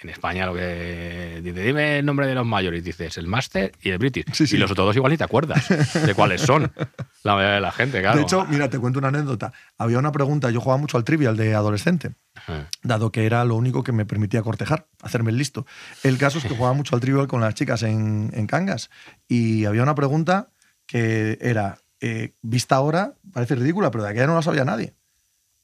En 0.05 0.11
España 0.11 0.45
lo 0.45 0.53
que. 0.53 1.41
Dice, 1.43 1.63
dime 1.63 1.99
el 2.01 2.05
nombre 2.05 2.27
de 2.27 2.35
los 2.35 2.45
mayores. 2.45 2.85
Dices 2.85 3.17
el 3.17 3.27
Master 3.27 3.73
y 3.81 3.89
el 3.89 3.97
British. 3.97 4.27
Sí, 4.35 4.47
sí. 4.47 4.57
Y 4.57 4.59
los 4.59 4.71
otros 4.71 4.87
dos 4.87 4.97
igual 4.97 5.11
ni 5.11 5.17
te 5.17 5.25
acuerdas 5.25 5.67
de 6.07 6.15
cuáles 6.15 6.43
son. 6.43 6.71
La 7.23 7.35
mayoría 7.35 7.55
de 7.55 7.61
la 7.63 7.73
gente, 7.73 8.03
claro. 8.03 8.19
De 8.19 8.23
hecho, 8.23 8.45
mira, 8.45 8.69
te 8.69 8.79
cuento 8.79 8.99
una 8.99 9.09
anécdota. 9.09 9.55
Había 9.79 9.99
una 9.99 10.13
pregunta, 10.13 10.51
yo 10.51 10.61
jugaba 10.61 10.79
mucho 10.79 10.99
al 10.99 11.05
trivial 11.05 11.39
de 11.39 11.55
adolescente, 11.55 12.13
Eh, 12.49 12.67
dado 12.83 13.11
que 13.13 13.25
era 13.25 13.47
lo 13.47 13.57
único 13.57 13.83
que 13.83 13.93
me 13.93 14.05
permitía 14.05 14.43
cortejar, 14.43 14.89
hacerme 15.01 15.31
el 15.31 15.39
listo. 15.39 15.65
El 16.03 16.19
caso 16.19 16.37
es 16.37 16.45
que 16.45 16.55
jugaba 16.55 16.75
mucho 16.75 16.95
al 16.95 17.01
trivial 17.01 17.27
con 17.27 17.41
las 17.41 17.55
chicas 17.55 17.83
en, 17.83 18.31
en 18.35 18.47
Cangas 18.47 18.91
y 19.27 19.65
había 19.65 19.83
una 19.83 19.95
pregunta 19.95 20.51
que 20.87 21.39
era, 21.41 21.79
eh, 22.01 22.35
vista 22.43 22.77
ahora, 22.77 23.15
parece 23.33 23.55
ridícula, 23.55 23.91
pero 23.91 24.05
de 24.05 24.11
aquella 24.11 24.27
no 24.27 24.35
la 24.35 24.43
sabía 24.43 24.67
nadie. 24.67 24.93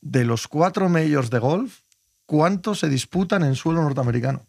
De 0.01 0.25
los 0.25 0.49
cuatro 0.49 0.89
majors 0.89 1.29
de 1.29 1.41
golf, 1.41 1.81
¿cuántos 2.31 2.79
se 2.79 2.89
disputan 2.89 3.43
en 3.43 3.57
suelo 3.57 3.83
norteamericano? 3.83 4.47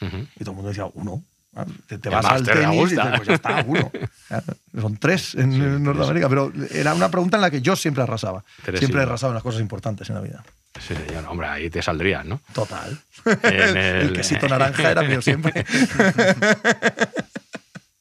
Y 0.00 0.44
todo 0.44 0.52
el 0.52 0.56
mundo 0.56 0.68
decía, 0.68 0.86
uno. 0.94 1.20
Ah, 1.56 1.64
Te, 1.88 1.98
te 1.98 2.08
vas 2.08 2.24
al 2.24 2.44
tenis 2.46 2.92
y 2.92 3.16
pues 3.16 3.26
ya 3.26 3.34
está, 3.34 3.64
uno. 3.66 3.90
Son 4.80 4.96
tres 4.98 5.34
en 5.34 5.50
Sí, 5.52 5.58
Norteamérica, 5.58 6.28
pero 6.28 6.52
era 6.70 6.94
una 6.94 7.10
pregunta 7.10 7.36
en 7.36 7.40
la 7.40 7.50
que 7.50 7.60
yo 7.60 7.74
siempre 7.74 8.04
arrasaba. 8.04 8.44
Tres 8.64 8.78
siempre 8.78 9.02
arrasado 9.02 9.32
en 9.32 9.34
las 9.34 9.42
cosas 9.42 9.60
importantes 9.60 10.08
en 10.10 10.14
la 10.14 10.20
vida. 10.20 10.44
Sí, 10.78 10.94
señor. 10.94 11.24
Hombre, 11.26 11.48
ahí 11.48 11.70
te 11.70 11.82
saldrías, 11.82 12.24
¿no? 12.24 12.40
Total. 12.52 12.96
El 13.42 14.12
quesito 14.12 14.46
naranja 14.46 14.92
era 14.92 15.02
mío 15.02 15.20
siempre. 15.20 15.64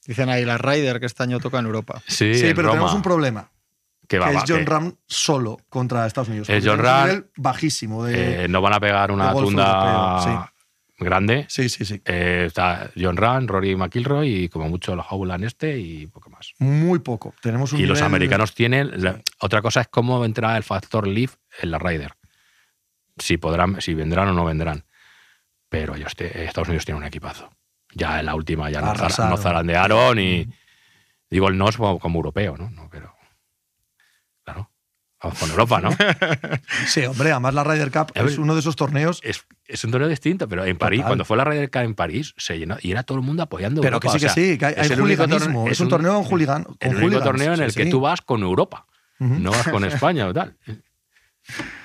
Dicen 0.05 0.29
ahí 0.29 0.45
la 0.45 0.57
Ryder 0.57 0.99
que 0.99 1.05
este 1.07 1.23
año 1.23 1.39
toca 1.39 1.59
en 1.59 1.65
Europa. 1.65 2.01
Sí, 2.07 2.35
Sí, 2.35 2.47
en 2.47 2.55
pero 2.55 2.67
Roma. 2.67 2.71
tenemos 2.73 2.93
un 2.93 3.01
problema, 3.01 3.49
Que, 4.07 4.19
va, 4.19 4.29
que 4.31 4.37
es 4.37 4.43
John 4.47 4.59
que, 4.59 4.65
Ram 4.65 4.95
solo 5.05 5.57
contra 5.69 6.05
Estados 6.07 6.29
Unidos. 6.29 6.49
Es 6.49 6.65
John 6.65 6.79
Ram, 6.79 7.07
nivel 7.07 7.29
bajísimo 7.35 8.05
de... 8.05 8.45
eh, 8.45 8.47
no 8.47 8.61
van 8.61 8.73
a 8.73 8.79
pegar 8.79 9.11
una 9.11 9.33
tunda 9.33 10.21
europeo, 10.23 10.53
grande. 10.99 11.45
sí, 11.49 11.67
sí, 11.67 11.83
sí. 11.83 12.01
Eh, 12.05 12.45
está 12.47 12.89
John 12.97 13.17
Rand, 13.17 13.49
Rory 13.49 13.75
McIlroy 13.75 14.43
y 14.45 14.49
como 14.49 14.69
mucho 14.69 14.95
los 14.95 15.05
Howland 15.09 15.43
este 15.43 15.77
y 15.77 16.07
poco 16.07 16.29
más. 16.29 16.53
Muy 16.59 16.99
poco. 16.99 17.33
Tenemos 17.41 17.73
un 17.73 17.79
Y 17.81 17.85
los 17.85 18.01
americanos 18.01 18.53
tienen. 18.55 19.03
la- 19.03 19.21
otra 19.39 19.61
cosa 19.61 19.81
es 19.81 19.87
cómo 19.89 20.23
entra 20.23 20.55
el 20.55 20.63
factor 20.63 21.05
Leaf 21.05 21.35
en 21.61 21.71
la 21.71 21.77
Ryder. 21.79 22.13
Si 23.17 23.37
podrán, 23.37 23.81
si 23.81 23.93
vendrán 23.93 24.29
o 24.29 24.33
no 24.33 24.45
vendrán. 24.45 24.85
Pero 25.69 25.95
ellos 25.95 26.15
te- 26.15 26.45
Estados 26.45 26.69
Unidos 26.69 26.85
tiene 26.85 26.99
un 26.99 27.05
equipazo. 27.05 27.49
Ya 27.93 28.19
en 28.21 28.25
la 28.27 28.35
última 28.35 28.69
ya 28.69 28.79
no, 28.79 28.91
Arrasaron. 28.91 29.31
no 29.31 29.37
zarandearon 29.37 30.17
y 30.19 30.47
digo 31.29 31.49
el 31.49 31.57
NOS 31.57 31.75
como, 31.77 31.99
como 31.99 32.19
europeo, 32.19 32.55
¿no? 32.57 32.69
No, 32.69 32.87
Pero 32.89 33.13
con 35.19 35.49
Europa, 35.49 35.81
¿no? 35.81 35.89
Sí, 36.87 37.03
hombre, 37.05 37.31
además 37.31 37.53
la 37.53 37.63
Ryder 37.63 37.91
Cup 37.91 38.11
ver, 38.13 38.25
es 38.27 38.37
uno 38.37 38.53
de 38.53 38.59
esos 38.59 38.75
torneos 38.75 39.19
es, 39.23 39.45
es 39.65 39.83
un 39.83 39.91
torneo 39.91 40.07
distinto, 40.09 40.47
pero 40.47 40.63
en 40.65 40.77
París, 40.77 40.99
Total. 40.99 41.09
cuando 41.09 41.25
fue 41.25 41.37
la 41.37 41.43
Ryder 41.43 41.69
Cup 41.71 41.81
en 41.81 41.95
París, 41.95 42.33
se 42.37 42.57
llenó 42.59 42.77
y 42.81 42.91
era 42.91 43.03
todo 43.03 43.17
el 43.17 43.23
mundo 43.23 43.43
apoyando. 43.43 43.81
Pero 43.81 43.95
Europa, 43.97 44.13
que 44.13 44.19
sí, 44.19 44.25
o 44.25 44.29
sea, 44.29 44.35
que 44.35 44.41
sí, 44.51 44.57
que 44.57 44.65
hay, 44.65 44.73
es 44.73 44.79
hay 44.91 44.97
torneo- 44.97 45.67
es 45.69 45.79
un 45.79 45.89
torneo 45.89 46.13
con 46.15 46.23
hooligan, 46.25 46.63
con 46.63 46.77
el 46.81 47.03
único 47.03 47.21
torneo 47.21 47.51
en 47.53 47.57
sí, 47.57 47.63
el 47.63 47.73
que 47.73 47.83
sí. 47.85 47.89
tú 47.89 47.99
vas 47.99 48.21
con 48.21 48.41
Europa, 48.43 48.85
no 49.19 49.51
vas 49.51 49.67
con 49.69 49.83
España 49.85 50.27
o 50.27 50.33
tal. 50.33 50.55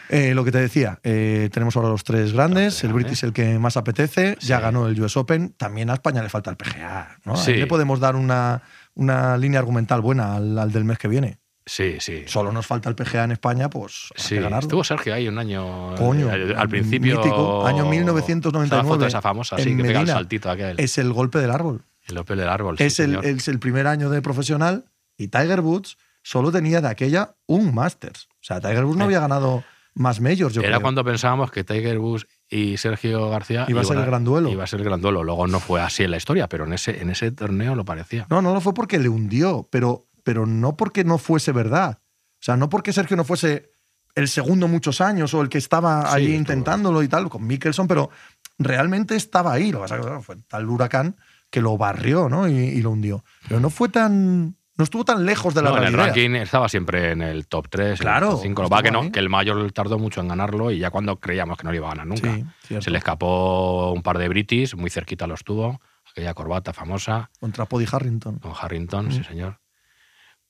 Eh, 0.08 0.34
lo 0.34 0.44
que 0.44 0.52
te 0.52 0.58
decía, 0.58 0.98
eh, 1.04 1.48
tenemos 1.52 1.74
ahora 1.76 1.88
los 1.88 2.04
tres 2.04 2.32
grandes. 2.34 2.84
el. 2.84 2.92
British 2.92 3.24
el 3.24 3.32
que 3.32 3.58
más 3.58 3.78
apetece. 3.78 4.36
Ya 4.40 4.60
ganó 4.60 4.86
el 4.86 5.00
US 5.00 5.16
Open. 5.16 5.54
También 5.56 5.88
a 5.88 5.94
España 5.94 6.22
le 6.22 6.28
falta 6.28 6.50
el 6.50 6.56
PGA. 6.56 7.16
¿no? 7.24 7.34
Ahí 7.34 7.54
le 7.56 7.66
podemos 7.66 7.98
dar 7.98 8.14
una, 8.16 8.60
una 8.94 9.38
línea 9.38 9.60
argumental 9.60 10.02
buena 10.02 10.34
al, 10.36 10.58
al 10.58 10.70
del 10.70 10.84
mes 10.84 10.98
que 10.98 11.08
viene. 11.08 11.38
Sí, 11.64 11.96
sí. 12.00 12.24
Solo 12.26 12.50
nos 12.52 12.66
falta 12.66 12.88
el 12.88 12.94
PGA 12.96 13.24
en 13.24 13.32
España, 13.32 13.70
pues 13.70 14.08
Sí, 14.16 14.34
que 14.36 14.40
ganarlo. 14.40 14.58
estuvo 14.60 14.84
Sergio 14.84 15.14
ahí 15.14 15.28
un 15.28 15.38
año. 15.38 15.94
Coño, 15.96 16.28
al, 16.30 16.56
al 16.56 16.68
principio. 16.68 17.16
mítico, 17.18 17.66
año 17.66 17.86
1999, 17.86 18.80
Esa 18.82 18.88
foto 18.94 19.06
esa 19.06 19.22
famosa, 19.22 19.56
sí, 19.58 19.64
que 19.70 19.82
pega 19.82 19.88
el 19.88 19.94
Medina. 19.94 20.12
saltito 20.14 20.50
aquel. 20.50 20.80
Es 20.80 20.98
el 20.98 21.12
golpe 21.12 21.38
del 21.38 21.50
árbol. 21.50 21.84
el 22.08 22.18
Opel 22.18 22.38
del 22.38 22.48
árbol. 22.48 22.78
sí, 22.78 22.84
es, 22.84 22.98
el, 23.00 23.06
señor. 23.10 23.24
es 23.26 23.46
el 23.48 23.58
primer 23.60 23.86
año 23.86 24.10
de 24.10 24.20
profesional 24.22 24.86
y 25.16 25.28
Tiger 25.28 25.60
Woods 25.60 25.98
solo 26.22 26.50
tenía 26.50 26.80
de 26.80 26.88
aquella 26.88 27.34
un 27.46 27.72
Masters. 27.74 28.26
O 28.34 28.44
sea, 28.44 28.60
Tiger 28.60 28.84
Woods 28.84 28.96
no 28.96 29.04
Eh. 29.04 29.06
había 29.06 29.20
ganado 29.20 29.62
más 29.94 30.20
majors, 30.20 30.54
yo 30.54 30.62
Era 30.62 30.70
creo. 30.70 30.80
cuando 30.80 31.04
pensábamos 31.04 31.50
que 31.50 31.64
Tiger 31.64 31.98
Woods 31.98 32.26
y 32.48 32.76
Sergio 32.78 33.28
García 33.28 33.66
Iba 33.68 33.82
a 33.82 33.84
ser 33.84 33.98
el 33.98 34.06
gran 34.06 34.24
duelo. 34.24 34.50
Iba 34.50 34.64
a 34.64 34.66
ser 34.66 34.80
el 34.80 34.86
gran 34.86 35.00
duelo. 35.00 35.22
Luego 35.22 35.46
no 35.46 35.60
fue 35.60 35.80
así 35.82 36.02
en 36.02 36.10
la 36.10 36.16
historia, 36.16 36.48
pero 36.48 36.64
en 36.64 36.72
ese, 36.72 37.02
en 37.02 37.10
ese 37.10 37.30
torneo 37.30 37.74
lo 37.76 37.84
parecía. 37.84 38.26
No, 38.30 38.40
no 38.42 38.52
lo 38.54 38.60
fue 38.60 38.72
porque 38.74 38.98
le 38.98 39.08
hundió, 39.10 39.68
pero, 39.70 40.06
pero 40.22 40.46
no 40.46 40.76
porque 40.76 41.04
no 41.04 41.18
fuese 41.18 41.52
verdad. 41.52 41.98
O 42.02 42.44
sea, 42.44 42.56
no 42.56 42.68
porque 42.68 42.92
Sergio 42.92 43.16
no 43.16 43.24
fuese 43.24 43.70
el 44.14 44.28
segundo 44.28 44.68
muchos 44.68 45.00
años 45.00 45.32
o 45.34 45.40
el 45.40 45.48
que 45.48 45.58
estaba 45.58 46.02
Sí, 46.02 46.08
ahí 46.16 46.22
estuvo. 46.24 46.38
intentándolo 46.38 47.02
y 47.02 47.08
tal, 47.08 47.28
con 47.28 47.46
Mickelson, 47.46 47.86
pero 47.88 48.10
realmente 48.58 49.16
estaba 49.16 49.52
ahí. 49.52 49.72
Lo 49.72 49.78
que 49.78 49.82
pasa 49.88 49.98
es 49.98 50.06
que 50.06 50.20
fue 50.22 50.36
tal 50.48 50.68
huracán 50.68 51.16
que 51.50 51.60
lo 51.60 51.76
barrió 51.76 52.28
¿no? 52.28 52.48
y, 52.48 52.52
y 52.52 52.82
lo 52.82 52.90
hundió. 52.90 53.24
Pero 53.48 53.60
no 53.60 53.70
fue 53.70 53.88
tan. 53.88 54.56
No 54.78 54.84
estuvo 54.84 55.04
tan 55.04 55.26
lejos 55.26 55.54
de 55.54 55.60
la 55.62 55.68
No, 55.70 55.76
en 55.76 55.82
el 55.84 55.92
realidad. 55.92 56.14
ranking 56.14 56.34
estaba 56.36 56.66
siempre 56.66 57.12
en 57.12 57.20
el 57.20 57.46
top 57.46 57.68
3, 57.68 58.00
Claro, 58.00 58.26
en 58.28 58.32
el 58.32 58.36
top 58.36 58.42
5. 58.42 58.62
Lo 58.62 58.68
que 58.68 58.70
pasa 58.70 58.82
que, 58.82 58.88
estuvo 58.88 59.00
no, 59.02 59.06
ahí. 59.06 59.12
que 59.12 59.18
el 59.20 59.28
mayor 59.28 59.72
tardó 59.72 59.98
mucho 59.98 60.20
en 60.22 60.28
ganarlo 60.28 60.70
y 60.70 60.78
ya 60.78 60.90
cuando 60.90 61.20
creíamos 61.20 61.58
que 61.58 61.64
no 61.64 61.70
lo 61.72 61.76
iba 61.76 61.88
a 61.88 61.90
ganar 61.90 62.06
nunca. 62.06 62.34
Sí. 62.66 62.80
Se 62.80 62.90
le 62.90 62.96
escapó 62.98 63.92
un 63.92 64.02
par 64.02 64.16
de 64.16 64.28
British, 64.30 64.74
muy 64.74 64.88
cerquita 64.88 65.26
los 65.26 65.44
tuvo, 65.44 65.78
aquella 66.10 66.32
corbata 66.32 66.72
famosa 66.72 67.30
Contra 67.38 67.66
Poddy 67.66 67.86
Harrington. 67.92 68.38
con 68.38 68.52
Harrington, 68.58 69.08
Mm. 69.08 69.12
sí 69.12 69.24
señor. 69.24 69.58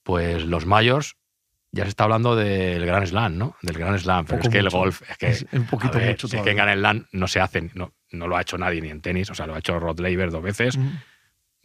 Pues 0.03 0.45
los 0.45 0.67
mayors, 0.67 1.17
ya 1.71 1.85
se 1.85 1.91
está 1.91 2.05
hablando 2.05 2.37
del 2.37 2.85
Grand 2.85 3.07
Slam, 3.07 3.39
¿no? 3.39 3.57
Del 3.63 3.79
Grand 3.79 3.99
Slam, 3.99 4.27
pero 4.27 4.43
es 4.43 4.49
que 4.49 4.63
mucho. 4.63 4.77
el 4.77 4.81
golf, 4.83 5.03
es 5.09 5.17
que 5.17 5.27
Es 5.29 5.47
un 5.53 5.67
poquito 5.67 5.99
ver, 5.99 6.11
mucho 6.11 6.29
si 6.29 6.37
es 6.37 6.43
que 6.43 6.51
en 6.51 6.57
Grand 6.57 6.79
Slam 6.79 7.07
no 7.13 7.29
se 7.29 7.41
hace, 7.41 7.71
no, 7.75 7.95
no 8.11 8.29
lo 8.29 8.37
ha 8.37 8.43
hecho 8.43 8.59
nadie 8.59 8.81
ni 8.81 8.91
en 8.91 9.01
tenis, 9.01 9.31
o 9.31 9.35
sea, 9.35 9.47
lo 9.47 9.55
ha 9.55 9.59
hecho 9.59 9.79
Rod 9.79 10.01
Laver 10.01 10.31
dos 10.31 10.43
veces. 10.43 10.77
Mm. 10.77 10.91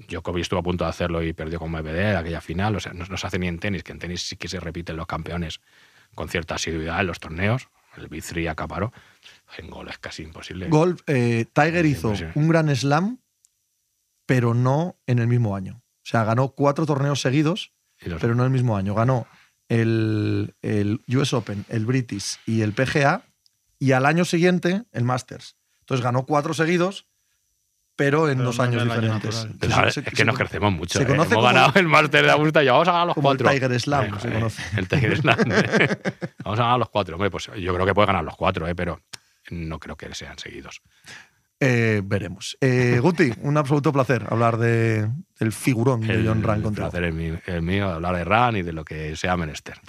Djokovic 0.08 0.44
estuvo 0.44 0.60
a 0.60 0.64
punto 0.64 0.84
de 0.84 0.90
hacerlo 0.92 1.24
y 1.24 1.34
perdió 1.34 1.60
con 1.60 1.72
Medvedev 1.72 2.18
aquella 2.18 2.42
final. 2.42 2.76
O 2.76 2.80
sea, 2.80 2.94
no, 2.94 3.06
no 3.06 3.18
se 3.18 3.28
hace 3.28 3.40
ni 3.40 3.48
en 3.48 3.60
tenis, 3.60 3.84
que 3.84 3.92
en 3.92 4.00
tenis 4.00 4.22
sí 4.22 4.36
que 4.36 4.48
se 4.48 4.60
repiten 4.60 4.96
los 4.96 5.08
campeones 5.08 5.60
con 6.14 6.30
cierta 6.30 6.56
asiduidad 6.56 7.02
en 7.02 7.08
los 7.08 7.20
torneos. 7.20 7.70
El 7.98 8.08
Big 8.08 8.24
Three 8.24 8.48
acaparó. 8.48 8.94
En 9.58 9.70
gol 9.70 9.90
es 9.90 9.98
casi 9.98 10.24
imposible. 10.24 10.68
Golf, 10.68 11.02
eh, 11.08 11.46
Tiger 11.52 11.86
hizo 11.86 12.14
un 12.36 12.48
gran 12.48 12.74
slam, 12.76 13.20
pero 14.26 14.54
no 14.54 15.00
en 15.08 15.20
el 15.20 15.28
mismo 15.28 15.56
año. 15.56 15.82
O 15.84 16.10
sea, 16.10 16.24
ganó 16.24 16.50
cuatro 16.50 16.86
torneos 16.86 17.22
seguidos, 17.22 17.74
pero 18.20 18.36
no 18.36 18.44
el 18.44 18.50
mismo 18.50 18.76
año. 18.78 18.94
Ganó 18.96 19.28
el, 19.70 20.56
el 20.62 21.02
US 21.16 21.34
Open, 21.34 21.66
el 21.70 21.86
British 21.86 22.38
y 22.46 22.62
el 22.62 22.74
PGA, 22.74 23.24
y 23.80 23.92
al 23.92 24.06
año 24.06 24.26
siguiente 24.26 24.84
el 24.92 25.04
Masters. 25.04 25.56
Entonces 25.82 26.04
ganó 26.04 26.26
cuatro 26.26 26.54
seguidos, 26.54 27.06
pero 27.96 28.30
en 28.30 28.38
Pero 28.38 28.48
dos 28.50 28.58
no 28.58 28.64
años 28.64 28.82
el 28.84 28.92
año 28.92 29.02
diferentes. 29.02 29.48
Claro, 29.60 29.92
se- 29.92 30.02
es 30.02 30.06
que 30.08 30.16
se- 30.18 30.26
nos 30.26 30.38
crecemos 30.38 30.72
mucho. 30.72 31.00
se 31.00 31.04
¿eh? 31.04 31.08
conoce 31.08 31.34
Hemos 31.34 31.44
como- 31.44 31.48
ganado 31.54 31.72
el 31.80 31.88
Master 31.88 32.26
de 32.26 32.32
Augusta 32.32 32.64
y 32.64 32.68
vamos 32.68 32.88
a 32.88 32.92
ganar 32.92 33.08
los 33.08 33.16
como 33.16 33.32
el 33.32 33.38
cuatro. 33.38 33.54
Tiger 33.68 33.80
Slam, 33.80 34.06
Eh, 34.06 34.20
se 34.22 34.28
eh, 34.30 34.34
conoce. 34.34 34.64
El 34.78 34.88
Tiger 34.88 35.18
Slam. 35.22 35.52
eh. 35.52 35.98
vamos 36.44 36.60
a 36.60 36.64
ganar 36.64 36.80
los 36.80 36.90
cuatro. 36.90 37.16
Hombre, 37.16 37.32
pues 37.32 37.46
yo 37.60 37.74
creo 37.74 37.86
que 37.86 37.94
puede 37.94 38.06
ganar 38.08 38.24
los 38.24 38.36
cuatro, 38.36 38.68
eh, 38.68 38.76
pero 38.76 39.02
no 39.50 39.80
creo 39.80 39.96
que 39.96 40.14
sean 40.14 40.38
seguidos. 40.38 40.82
Eh, 41.60 42.02
veremos. 42.06 42.56
Eh, 42.62 43.00
Guti, 43.02 43.32
un 43.42 43.58
absoluto 43.58 43.92
placer 43.92 44.26
hablar 44.30 44.58
de, 44.58 45.10
del 45.40 45.52
figurón 45.52 46.02
de 46.02 46.24
John 46.26 46.44
Ram 46.44 46.62
contigo. 46.62 46.88
placer 46.90 47.06
es 47.06 47.14
mi- 47.16 47.34
el 47.48 47.62
mío, 47.64 47.90
hablar 47.90 48.16
de 48.16 48.24
Ran 48.24 48.56
y 48.58 48.62
de 48.62 48.74
lo 48.74 48.86
que 48.86 49.16
sea 49.16 49.36
menester. 49.38 49.80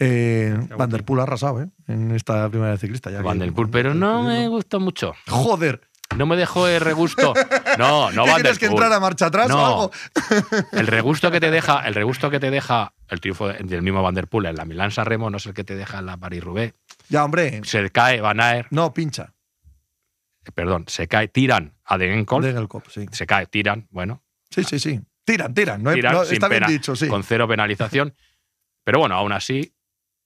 Eh, 0.00 0.56
Van 0.76 0.90
der 0.90 1.04
Poel 1.04 1.20
ha 1.20 1.22
arrasado 1.22 1.62
¿eh? 1.62 1.68
en 1.86 2.10
esta 2.10 2.48
primera 2.48 2.72
de 2.72 2.78
ciclista. 2.78 3.10
Ya 3.10 3.22
Van 3.22 3.38
que- 3.38 3.44
der 3.44 3.52
Poel, 3.54 3.70
pero 3.70 3.94
no 3.94 4.24
me 4.24 4.48
gustó 4.48 4.80
mucho. 4.80 5.12
Joder, 5.28 5.82
No 6.16 6.26
me 6.26 6.36
dejó 6.36 6.66
el 6.68 6.80
regusto. 6.80 7.32
No, 7.78 8.10
no 8.12 8.24
¿qué 8.24 8.30
Van 8.32 8.42
tienes 8.42 8.58
que 8.58 8.66
entrar 8.66 8.92
a 8.92 9.00
marcha 9.00 9.26
atrás 9.26 9.46
o 9.46 9.54
No. 9.56 9.66
algo? 9.66 9.90
El 10.72 10.86
regusto 10.86 11.30
que 11.30 11.40
te 11.40 11.50
deja, 11.50 11.86
el 11.86 11.94
regusto 11.94 12.28
que 12.30 12.38
te 12.38 12.50
deja 12.50 12.92
el 13.08 13.20
triunfo 13.20 13.48
de- 13.48 13.58
del 13.62 13.80
mismo 13.80 14.02
Van 14.02 14.14
der 14.14 14.26
Poel 14.28 14.46
en 14.46 14.56
la 14.56 14.64
Milán 14.66 14.90
Remo 14.90 15.30
no 15.30 15.38
es 15.38 15.46
el 15.46 15.54
que 15.54 15.64
te 15.64 15.74
deja 15.74 16.00
en 16.00 16.06
la 16.06 16.18
Paris 16.18 16.42
Roubaix. 16.44 16.74
Ya, 17.08 17.24
hombre. 17.24 17.62
Se 17.64 17.88
cae 17.90 18.20
Van 18.20 18.40
Aert, 18.40 18.68
No, 18.72 18.92
pincha. 18.92 19.32
Perdón, 20.54 20.84
se 20.88 21.06
cae, 21.06 21.28
tiran 21.28 21.74
a 21.84 21.98
Degenkolb, 21.98 22.44
De 22.44 22.52
Gelkop, 22.52 22.88
sí. 22.88 23.06
se 23.12 23.26
cae, 23.26 23.46
tiran, 23.46 23.86
bueno, 23.90 24.22
Sí, 24.50 24.64
sí, 24.64 24.78
sí. 24.78 25.00
Tiran, 25.24 25.54
tiran. 25.54 25.82
No, 25.82 25.90
hay- 25.90 25.96
tiran 25.96 26.12
no, 26.14 26.22
está 26.24 26.48
bien 26.48 26.64
dicho, 26.66 26.94
sí. 26.96 27.06
con 27.08 27.22
cero 27.22 27.46
penalización. 27.48 28.14
Pero 28.84 28.98
bueno, 28.98 29.14
aún 29.14 29.32
así, 29.32 29.74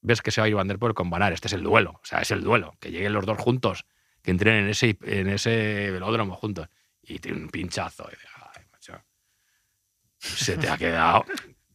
ves 0.01 0.23
que 0.23 0.31
se 0.31 0.41
va 0.41 0.47
a 0.47 0.49
ir 0.49 0.55
Van 0.55 0.67
der 0.67 0.79
Poel 0.79 0.95
con 0.95 1.11
Van 1.11 1.23
Aert. 1.23 1.35
Este 1.35 1.49
es 1.49 1.53
el 1.53 1.63
duelo, 1.63 1.91
o 1.93 2.01
sea, 2.03 2.21
es 2.21 2.31
el 2.31 2.43
duelo. 2.43 2.75
Que 2.81 2.91
lleguen 2.91 3.13
los 3.13 3.27
dos 3.27 3.39
juntos, 3.39 3.85
que 4.23 4.31
entren 4.33 4.55
en 4.65 4.69
ese, 4.71 4.97
en 5.03 5.29
ese 5.29 5.91
velódromo 5.93 6.35
juntos. 6.35 6.69
Y 7.03 7.19
tiene 7.21 7.39
un 7.39 7.51
pinchazo. 7.51 8.09
Y 8.11 8.17
"Ay, 8.57 8.65
macho". 8.73 9.01
Se 10.19 10.57
te 10.57 10.69
ha 10.69 10.77
quedado. 10.79 11.25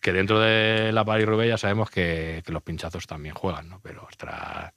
Que 0.01 0.11
dentro 0.11 0.39
de 0.39 0.91
la 0.91 1.05
Paris 1.05 1.27
Roubaix 1.27 1.47
ya 1.49 1.57
sabemos 1.57 1.89
que, 1.91 2.41
que 2.45 2.51
los 2.51 2.63
pinchazos 2.63 3.05
también 3.05 3.35
juegan, 3.35 3.69
¿no? 3.69 3.79
Pero, 3.81 4.03
ostras, 4.03 4.73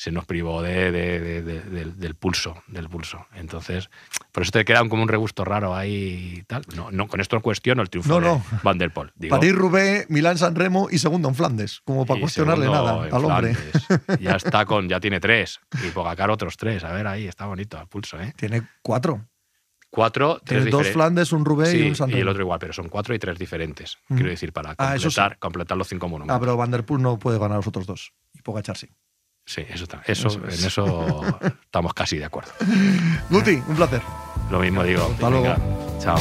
se 0.00 0.10
nos 0.10 0.24
privó 0.24 0.62
de, 0.62 0.90
de- 0.90 1.20
de- 1.20 1.42
de- 1.42 1.84
del, 1.84 2.14
pulso, 2.14 2.62
del 2.68 2.88
pulso. 2.88 3.26
Entonces, 3.34 3.90
por 4.32 4.42
eso 4.44 4.50
te 4.50 4.64
queda 4.64 4.78
como 4.88 5.02
un 5.02 5.08
regusto 5.10 5.44
raro 5.44 5.74
ahí 5.76 6.36
y 6.38 6.42
tal. 6.44 6.62
No, 6.74 6.90
no, 6.90 7.06
con 7.06 7.20
esto 7.20 7.36
no 7.36 7.42
cuestiono 7.42 7.82
el 7.82 7.90
triunfo 7.90 8.08
No, 8.08 8.18
no. 8.18 8.42
de 8.50 8.58
Van 8.62 8.78
der 8.78 8.94
Poel. 8.94 9.12
Digo, 9.14 9.36
París, 9.36 9.54
Roubaix, 9.54 10.08
Milán, 10.08 10.38
San 10.38 10.54
Remo 10.54 10.88
y 10.90 10.96
segundo 10.96 11.28
en 11.28 11.34
Flandes. 11.34 11.82
Como 11.84 12.06
para 12.06 12.16
y 12.16 12.22
cuestionarle 12.22 12.64
nada 12.70 13.02
al 13.12 13.24
hombre. 13.26 13.54
Flandes. 13.54 14.20
Ya 14.22 14.36
está 14.36 14.64
con, 14.64 14.88
ya 14.88 15.00
tiene 15.00 15.20
tres. 15.20 15.60
Y 15.86 15.90
Pogacar 15.90 16.30
otros 16.30 16.56
tres. 16.56 16.82
A 16.82 16.92
ver, 16.92 17.06
ahí 17.06 17.26
está 17.26 17.44
bonito 17.44 17.78
al 17.78 17.86
pulso, 17.86 18.18
¿eh? 18.18 18.32
Tiene 18.38 18.62
cuatro. 18.80 19.26
Cuatro, 19.90 20.40
tres 20.42 20.70
dos 20.70 20.86
Flandes, 20.88 21.30
un 21.32 21.42
y 21.42 21.66
Sí, 21.66 21.82
un 21.88 21.94
San 21.94 22.08
y 22.10 22.14
el 22.14 22.28
otro 22.28 22.40
igual, 22.42 22.58
pero 22.58 22.72
son 22.72 22.88
cuatro 22.88 23.14
y 23.14 23.18
tres 23.18 23.38
diferentes. 23.38 23.98
Ujú. 24.04 24.14
Quiero 24.14 24.30
decir, 24.30 24.52
para 24.54 24.70
Ah, 24.78 24.94
completar, 24.94 25.38
completar 25.38 25.76
los 25.76 25.88
cinco 25.88 26.08
monumentos. 26.08 26.34
Ah, 26.34 26.40
pero 26.40 26.56
Van 26.56 26.70
der 26.70 26.86
Poel 26.86 27.02
no 27.02 27.18
puede 27.18 27.38
ganar 27.38 27.58
los 27.58 27.66
otros 27.66 27.86
dos. 27.86 28.14
Y 28.32 28.40
Pogachar 28.40 28.78
sí. 28.78 28.88
Sí, 29.44 29.62
eso 29.68 29.84
está. 29.84 30.02
Eso, 30.06 30.28
Eso 30.28 30.46
es. 30.46 30.60
en 30.60 30.66
eso 30.66 31.22
estamos 31.62 31.92
casi 31.94 32.18
de 32.18 32.24
acuerdo. 32.24 32.52
Guti, 33.30 33.62
un 33.66 33.76
placer. 33.76 34.02
Lo 34.50 34.60
mismo 34.60 34.82
digo. 34.84 35.08
Hasta 35.12 35.30
luego. 35.30 35.56
Chao. 36.00 36.18